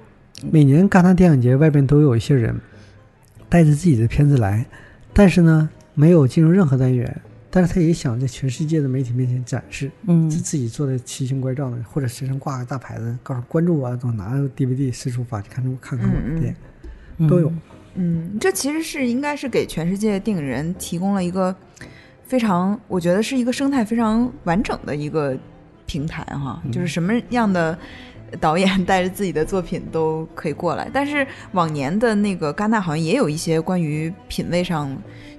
[0.50, 2.58] 每年戛纳电影节外边都有一些人
[3.50, 4.64] 带着自己的片子来，
[5.12, 5.68] 但是呢，
[5.98, 7.20] 没有进入任何单元，
[7.50, 16.54] 但是他也想在全世界的媒体面前展示，嗯自自己做的奇形怪状的，或者身上挂个大牌子，告诉关注我，我拿着 DVD 四处发去看看看我的电
[17.18, 17.52] 影，都有。
[17.96, 21.52] 嗯，这其实是应该是给全世界电影人提供了一个
[22.22, 25.36] 非常，我觉得是一个生态非常完整的一个
[25.84, 27.76] 平台哈，就是什么样的
[28.38, 30.88] 导演带着自己的作品都可以过来。
[30.92, 34.96] 但是往年的那个戛纳好像也有一些关于品味上，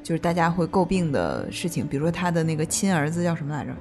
[0.10, 3.72] 就是大家会诟病的事情，比如说他的那个亲儿子叫什么来着？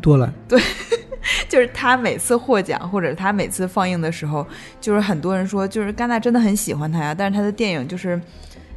[0.00, 0.32] 多兰。
[0.46, 0.56] 对，
[1.50, 4.46] 就是他每次获奖或者他每次放映的时候，
[4.80, 8.20] 就是很多人说，就是戛纳真的很喜欢他呀，但是他的电影就是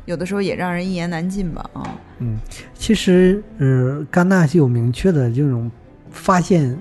[0.05, 1.83] 有的时候也让人一言难尽吧啊。
[2.17, 2.39] 嗯，
[2.73, 5.69] 其实呃，戛纳是有明确的这种
[6.09, 6.75] 发现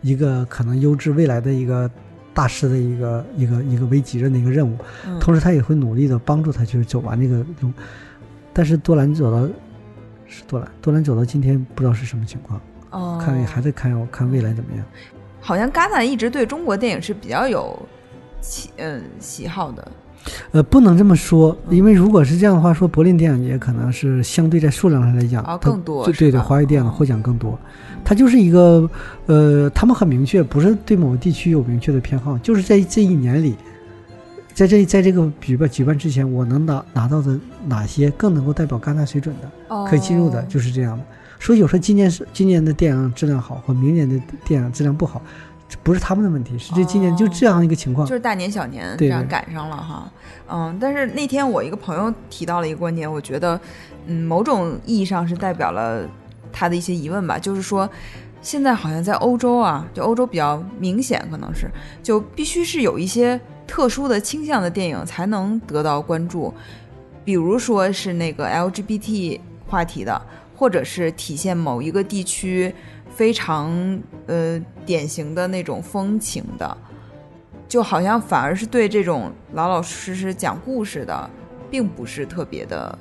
[0.00, 1.90] 一个可能优质未来的一个
[2.32, 4.74] 大师的一个一个一个为己任的一个任务，
[5.06, 7.70] 嗯同时他也会努力的帮助他去走完这个路。
[8.58, 9.46] 但是多兰走到
[10.26, 14.84] 是多兰，多兰走到今天不知道是什么情况，哦，看还在看看未来怎么样。
[15.40, 17.80] 好像戛纳一直对中国电影是比较有
[18.40, 19.88] 喜嗯喜好的。
[20.50, 27.56] 呃，不能这么说，因为如果是这样的话，说柏林电影节可能是相对在数量上来讲，它哦更多对对对，华语电影哦获奖更多。
[28.04, 28.90] 它就是一个，
[29.26, 33.54] 呃，他们很明确，不是对某个地区有明确的偏好，就是在这一年里，
[34.58, 41.04] 在这在这个举办举办之前，我能拿拿到的哪些更能够代表戛纳水准的，可以进入的，哦就是这样的。
[41.38, 45.22] 所以有时候今年是今年的电影质量好，或明年的电影质量不好，
[45.68, 48.04] 这不是他们的问题，是这今年就这样一个情况。
[48.04, 50.10] 就是大年小年这样赶上了哈，
[50.50, 53.60] 嗯，但是那天我一个朋友提到了一个观点，我觉得，
[54.08, 56.04] 嗯，某种意义上是代表了
[56.52, 57.88] 他的一些疑问吧，就是说，
[58.42, 61.70] 现在好像在欧洲啊，就欧洲比较明显，可能是
[62.02, 66.52] 就必须是有一些特殊的倾向的电影才能得到关注，
[67.24, 70.20] 比如说是那个 LGBT 话题的，
[70.56, 72.74] 或者是体现某一个地区
[73.14, 76.76] 非常呃典型的那种风情的。
[77.68, 81.30] 就好像反而是对这种老老实实讲故事的，
[81.70, 82.98] 并不是特别的，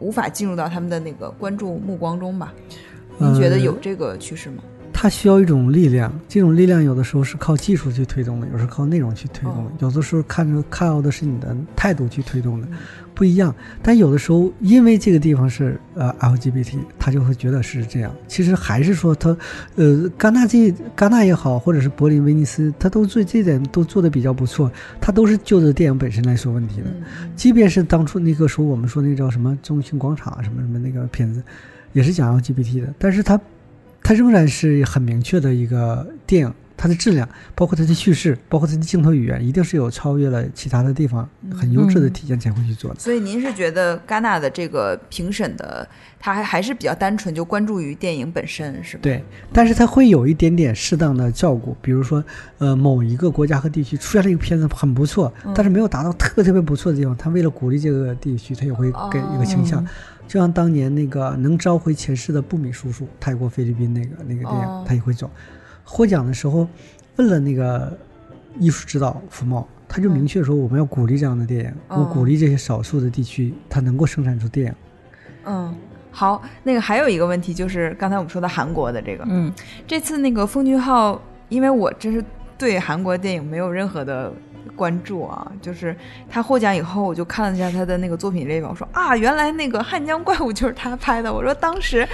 [0.00, 2.52] 无法进入到他们的那个关注目光中吧？
[3.16, 4.64] 您觉得有这个趋势吗？
[5.02, 12.76] 它需要一种力量，这种力量有的时候是靠技术去推动的，有时候靠内容去推动的，哦有的时候看着看到的是你的态度去推动的嗯，
[13.14, 13.54] 不一样。
[13.82, 18.14] 但有的时候因为这个地方是呃 LGBT，他就会觉得是这样。
[18.28, 19.34] 其实还是说他，
[19.76, 24.70] 呃，戛纳这戛纳也好，或者是柏林、威尼斯，他都做这点都做的比较不错，
[25.00, 26.88] 他都是就着电影本身来说问题的。
[26.90, 31.42] 嗯即便是当初那个时候我们说那叫什么中心广场啊什么什么那个片子，
[31.94, 33.40] 也是讲 LGBT 的，但是它
[34.10, 42.98] 它仍然是很明确的一个电影，它的质量，包括它的叙事，包括它的镜头语言，一定是有超越了其他的地方很优质的体现才会去做的。
[42.98, 45.88] 所以您是觉得戛纳的这个评审的，
[46.18, 49.02] 他还还是比较单纯，就关注于电影本身，是吧？
[49.04, 52.24] 对，但是它会有一点点适当的照顾，比如说，
[52.58, 59.86] 呃，某一个国家和地区出现了一个片子很不错，但是没有达到特别特别不错的地方，他为了鼓励这个地区，他也会给一个倾向。
[60.30, 64.84] 就像当年那个能召回前世的布米叔叔，泰国菲律宾那个那个电影，哦。
[64.86, 65.28] 他也会走。
[65.82, 66.68] 获奖的时候
[67.16, 67.98] 问了那个
[68.56, 71.98] 艺术指导福茂，他就明确说我们要鼓励这样的电影，哦。
[71.98, 74.74] 我鼓励这些少数的地区，它能够生产出电影。
[75.46, 75.74] 嗯，
[76.12, 79.52] 好，那个还有一个问题就是刚才我们说的韩国的这个，嗯。
[79.84, 82.24] 这次那个奉俊昊，因为我真是
[82.56, 84.32] 对韩国电影没有任何的
[84.76, 85.94] 关注啊，就是
[86.28, 91.32] 他获奖以后，我就看了一下他的那个作品列表，我说啊，原来那个《汉江怪物》就是他拍的。
[91.32, 92.06] 我说当时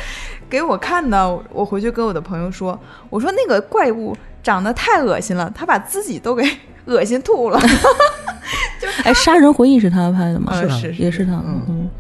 [0.49, 2.79] 给我看的，我回去跟我的朋友说，
[3.11, 6.45] 我说那个怪物长得太恶心了，他把自己都给
[6.87, 7.59] 恶心吐了。
[9.05, 10.53] 哎，《杀人回忆》是他拍的吗？
[10.53, 11.33] 呃是是也是他。
[11.33, 11.91] 嗯嗯，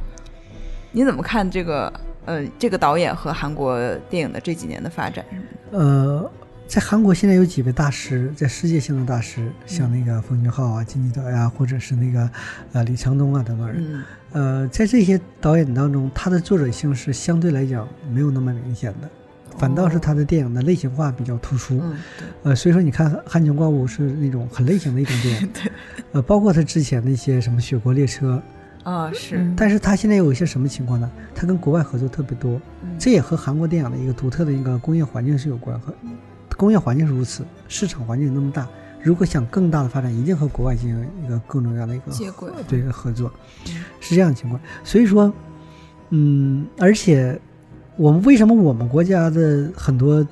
[0.92, 1.92] 你怎么看这个
[2.24, 3.78] 呃这个导演和韩国
[4.08, 5.78] 电影的这几年的发展什么的？
[5.78, 6.30] 呃，
[6.66, 12.28] 在韩国现在有几位大师，在世界性的大师，像那个奉俊昊啊、金基德呀，或者是那个
[12.72, 13.76] 呃李承东啊等等人。
[13.78, 14.02] 嗯
[14.32, 19.08] 呃，在这些导演当中，他的作者性是相对来讲没有那么明显的，
[19.56, 21.80] 反倒是他的电影的类型化比较突出。
[21.82, 21.96] 嗯，
[22.42, 25.72] 呃，所以说你看《汉江怪物》是那种很类型的一种电影， 对，
[26.12, 28.42] 呃，包括他之前的一些什么《雪国列车》，
[28.90, 31.10] 啊是，嗯但是他现在有一些什么情况呢？
[31.34, 35.94] 他跟国外合作特别多，嗯这也和韩国电影的一个独特的一个工业环境是有关，和
[36.56, 38.66] 工业环境是如此，市场环境那么大，
[39.02, 43.30] 如果想更大的发展，一定和国外进行一个更重要的一个接轨对合作，
[44.00, 44.60] 是这样的情况。
[44.82, 45.32] 所以说，
[46.10, 47.38] 嗯，而且
[47.96, 50.26] 我们为什么我们国家的很多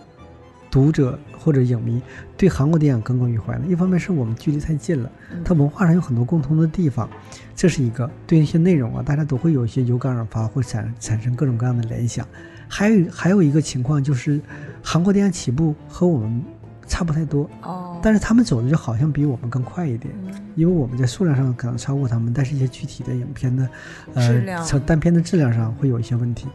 [0.70, 2.00] 读者或者影迷
[2.36, 3.66] 对韩国电影耿耿于怀呢？
[3.68, 5.10] 一方面是我们距离太近了，
[5.44, 7.08] 它文化上有很多共通的地方，
[7.54, 12.26] 这是一个；对一些内容啊，大家都会有一些有感而发，会产产生各种各样的联想。
[12.66, 14.40] 还有还有一个情况就是，
[14.84, 16.44] 韩国电影起步和我们
[16.86, 20.14] 差不太多，哦，但是他们走的就好像比我们更快一点，
[20.54, 23.68] 因为我们在数量上可能超过他们，但是一些具体的影片的，
[24.12, 26.46] 呃，单片的质量上会有一些问题。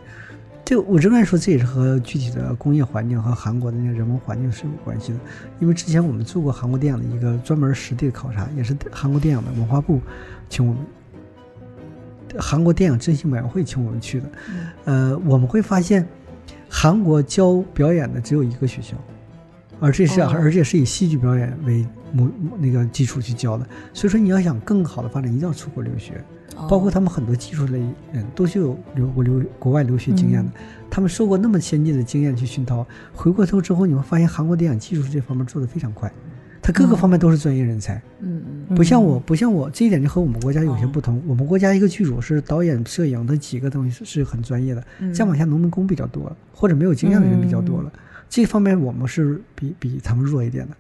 [0.63, 5.19] 这我仍然说，这也是和具体的工业环境和韩国的那个人文环境是有关系的。
[5.59, 9.99] 因为之前我们做过韩国电影的一个专门实地的考察，也是韩国电影的文化部
[10.47, 10.83] 请我们，
[12.37, 14.29] 韩国电影振兴委员会请我们去的。
[14.85, 16.07] 呃，我们会发现，
[16.69, 18.95] 韩国教表演的只有一个学校，
[19.79, 23.67] 而这是、哦而且是以戏剧表演为母那个基础去教的。
[23.93, 26.13] 所以说，你要想更好的发展，一定要出国留学。
[26.55, 27.79] 哦包括他们很多技术类
[28.11, 30.51] 人都是有留国留国外留学经验的，
[30.89, 36.11] 他们受过那么先进的经验去熏陶，回过头之后你会发现韩国电影技术这方面做得非常快，
[36.69, 45.11] 他各个方面都是专业人才，嗯嗯不像我不像我这一点就和我们国家有些不同，我们国家一个剧组是导演、摄影的几个东西是是很专业的，嗯。
[45.11, 47.91] 再往下农民工比较多，或者没有经验的人比较多了，
[48.29, 50.77] 这方面我们是比比他们弱一点的。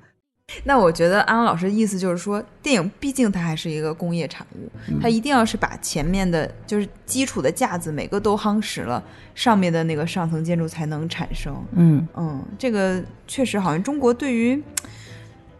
[0.63, 4.69] 那我觉得安安老师的意思就是说，电影毕竟它还是一个工业产物，
[5.01, 11.55] 它一定要是把前面的就是基础的架子每个都夯实了，上面的那个上层建筑才能产生。
[11.73, 12.07] 嗯。
[12.15, 14.61] 嗯，这个确实好像中国对于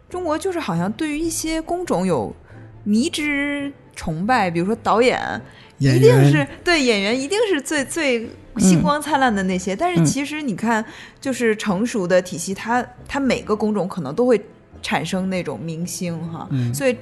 [0.09, 2.35] 中国就是好像对于一些工种有
[2.83, 5.19] 迷之崇拜，比如说导演，
[5.77, 10.05] 演一定是对演员一定是最最星光灿烂的那些，但是嗯。
[10.05, 10.83] 其实你看，
[11.21, 14.41] 就是成熟的体系，它它每个工种可能都会
[14.81, 16.73] 产生那种明星哈，嗯。
[16.73, 16.95] 所以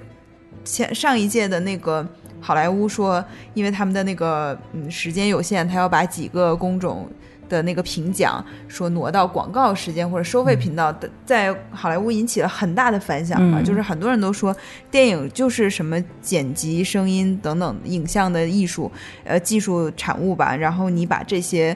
[0.65, 2.05] 前上一届的那个
[2.41, 7.09] 好莱坞说，因为他们的那个嗯时间有限，他要把几个工种。
[7.47, 13.59] 的那个评奖说挪到广告时间或者收费频道，的在好莱坞引起了很大的反响嘛。
[13.61, 14.55] 嗯就是很多人都说，
[14.89, 18.91] 电影就是什么剪辑、声音等等影像的艺术，
[19.23, 20.55] 呃，技术产物吧。
[20.55, 21.75] 然后你把这些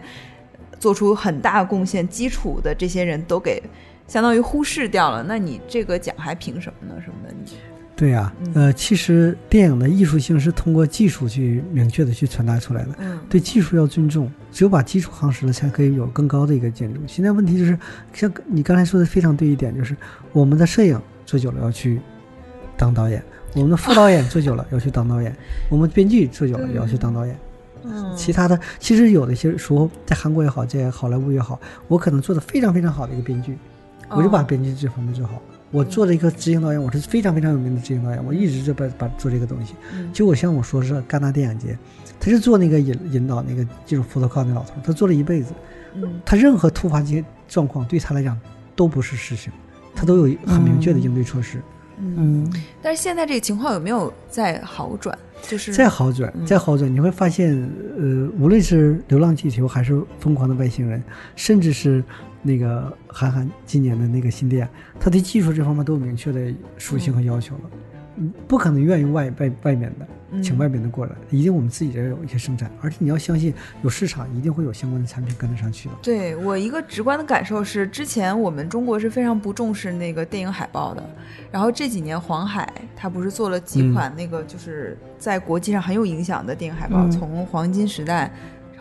[0.80, 3.62] 做出很大贡献基础的这些人都给
[4.08, 7.02] 相当于忽视掉了，那你这个奖还凭什么呢？
[7.04, 7.34] 什么的？
[7.34, 7.52] 你
[7.96, 12.90] 对呀、嗯呃，其实电影的艺术性是通过技术去明确的去传达出来的。
[13.00, 17.00] 嗯对技术要尊重，只有把基础夯实了，才可以有更高的一个建筑。
[17.06, 17.78] 现在问题就是，
[18.14, 19.96] 像你刚才说的非常对一点，就是
[20.34, 22.02] 我们的摄影做久了要去
[22.76, 23.24] 当导演，
[23.54, 25.36] 我们的副导演做久了要去当导演，
[25.70, 27.38] 我们编剧做久了也要去当导演。
[27.84, 33.58] 嗯其他的其实有的些时候，在韩国也好，在好莱坞也好，我可能做的非常非常好的一个编剧，
[34.10, 35.42] 我就把哦编剧这方面做好。
[35.72, 39.74] 我做了一个执行导演，我是非常非常有名的执行导演，我一直就把把做这个东西。
[39.94, 40.12] 嗯。
[40.14, 41.78] 就我像我说是戛纳电影节，
[42.20, 45.54] 他是做那个引引导那个技术 photocall 那老头，他做了一辈子，
[45.96, 46.22] 嗯。
[46.26, 48.38] 他任何突发情状况对他来讲
[48.76, 49.52] 都不是事情，
[49.96, 51.62] 他都有很明确的应对措施。
[51.98, 52.54] 嗯，嗯。
[52.82, 55.18] 但是现在这个情况有没有在好转？
[55.48, 56.46] 就是再好转，嗯。
[56.46, 57.58] 再好转，你会发现，
[57.98, 61.00] 呃，无论是《流浪地球》还是《疯狂的外星人》，
[61.36, 62.04] 甚至是
[62.42, 67.62] 那个韩寒今年的那个新电影，他对技术这方面都有明确的属性和要求了。
[68.18, 75.96] 嗯，不可能愿意外外外面的，嗯请外面的过来，一定我们自己这儿有一些生产，而且你要相信有市场，一定会有相关的产品跟得上去的。
[76.02, 81.10] 对我一个直观的感受是，之前我们中国是非常不重视那个电影海报的，
[81.52, 88.30] 然后这几年黄海他不是做了几款那个就是在国际上很有影响的电影海报，嗯从黄金时代。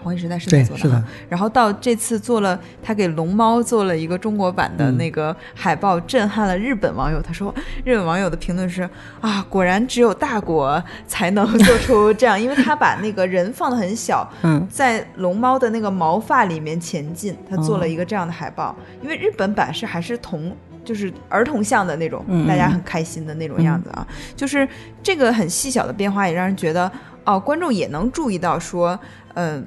[0.03, 7.21] 黄金时代是对他，做的是的，然后到这次做了，他给龙猫做了一个中国版的嗯那个海报，震撼了日本网友。
[7.21, 8.89] 他说，日本网友的评论是
[9.21, 18.75] 啊，果然只有大国才能做出这样，因为他把那个人放的很小，嗯在龙猫的那个毛发里面前进，他做哦了一个这样的海报。
[19.03, 24.07] 因为日本版是还是童，就是儿童像的那种，大家很开心的那种样子啊。
[24.35, 24.67] 就是
[25.03, 26.91] 这个很细小的变化，也让人觉得
[27.25, 28.99] 哦，观众也能注意到说，
[29.35, 29.65] 嗯、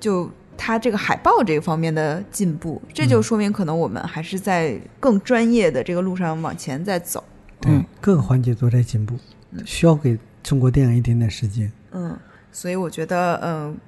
[0.00, 0.30] 就。
[0.60, 7.22] 它这个海报这个方面的进步，这就说明可能我们还是在更专业的这个路上往前在走。
[7.60, 9.14] 对，嗯各个环节都在进步，
[9.64, 11.70] 需要给中国电影一点点时间。
[11.92, 12.18] 嗯，
[12.50, 13.78] 所以我觉得，嗯，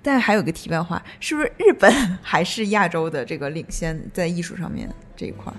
[0.00, 5.52] 但还有个题外话，是不是日本还是亚洲的这个领先在艺术上面这一块？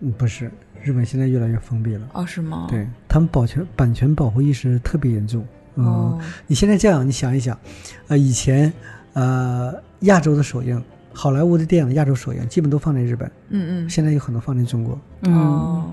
[0.00, 0.50] 嗯，不是，
[0.82, 2.08] 日本现在越来越封闭了。
[2.14, 2.66] 哦，是吗？
[2.70, 5.46] 对他们保全版权保护意识特别严重。
[5.74, 7.58] 嗯，哦，你现在这样，你想一想，
[8.06, 8.72] 呃，以前
[9.18, 10.80] 呃亚洲的首映，
[11.12, 14.98] 好莱坞的电影亚洲首映基本都放在日本，嗯嗯，现在有很多放在中国。
[15.22, 15.34] 嗯。
[15.34, 15.90] 哦，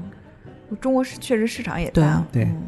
[0.80, 2.62] 中国是确实市场也对大，对嗯。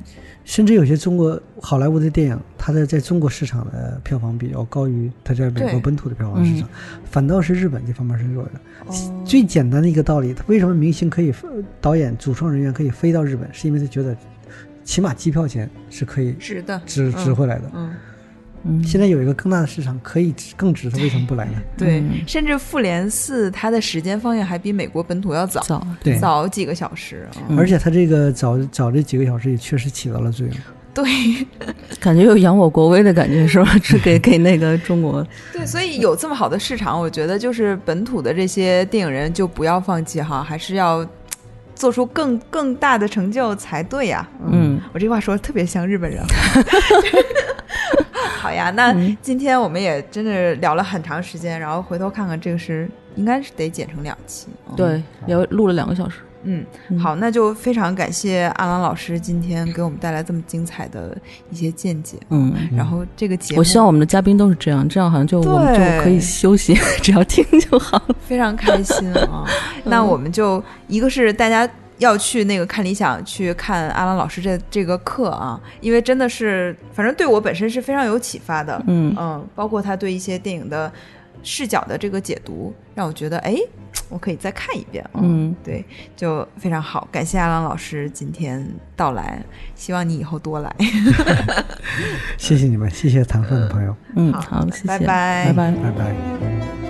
[0.43, 6.69] 甚至有些中国好莱坞的电影，它的在中国市场的票房比较高于它在美国本土的票房市场，
[7.03, 8.51] 反倒是日本这方面是弱的。
[8.85, 9.23] 哦。
[9.25, 11.49] 最简单的一个道理，他为什么明星可以呃
[11.81, 14.15] 导演、主创人员可以飞到日本，是因为他觉得
[14.85, 17.69] 起码机票钱是可以值的，值值回来的。
[17.73, 17.95] 嗯，嗯，
[18.85, 21.53] 现在有一个更大的市场可以值更值，他为什么不来呢？
[21.77, 22.21] 对，嗯。
[22.27, 30.55] 甚至复联四它的时间方向还比美国本土要早，早，对，早几个小时，而且他这个早早这几个小时也确实起到了作用。
[30.93, 31.05] 对。
[31.99, 33.71] 感觉有扬我国威的感觉是吧？
[33.83, 41.07] 是给给那个中国，对，所以有这么好的市场，我觉得就是本土的这些电影人就不要放弃哈，还是要
[41.75, 44.79] 做出更更大的成就才对呀、嗯。
[44.93, 46.23] 我这话说的特别像日本人。
[48.47, 54.47] 好呀，那嗯今天我们也真的聊了很长时间，然后回头看看这个是应该是得剪成两期。
[54.69, 56.19] 嗯对，聊录了两个小时。
[56.43, 61.17] 嗯，嗯好，那就非常感谢阿郎老师今天给我们带来这么精彩的
[61.49, 62.17] 一些见解。
[62.29, 66.73] 嗯，然后这个节目，我希望我们的嘉宾都是这样，这样好像就我们就可以休息，
[67.03, 68.01] 只要听就好。
[68.21, 69.43] 非常开心啊！
[69.83, 78.81] 那我们就一个是大家要去那个看理想去看阿郎老师这这个课啊，因为真的是，反正对我本身是非常有启发的。
[78.87, 80.91] 嗯嗯，包括他对一些电影的
[81.43, 83.55] 视角的这个解读，让我觉得哎，
[84.09, 85.19] 我可以再看一遍啊。
[85.21, 85.83] 嗯，对，
[86.15, 89.41] 就非常好，感谢阿郎老师今天到来，
[89.75, 90.75] 希望你以后多来。
[92.37, 95.05] 谢谢你们，谢谢唐宋的朋友，嗯，好好，谢谢，拜拜
[95.45, 95.71] 拜拜。
[95.71, 96.86] 拜拜。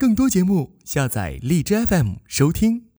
[0.00, 2.84] 更多节目，下载荔枝 FM 收听。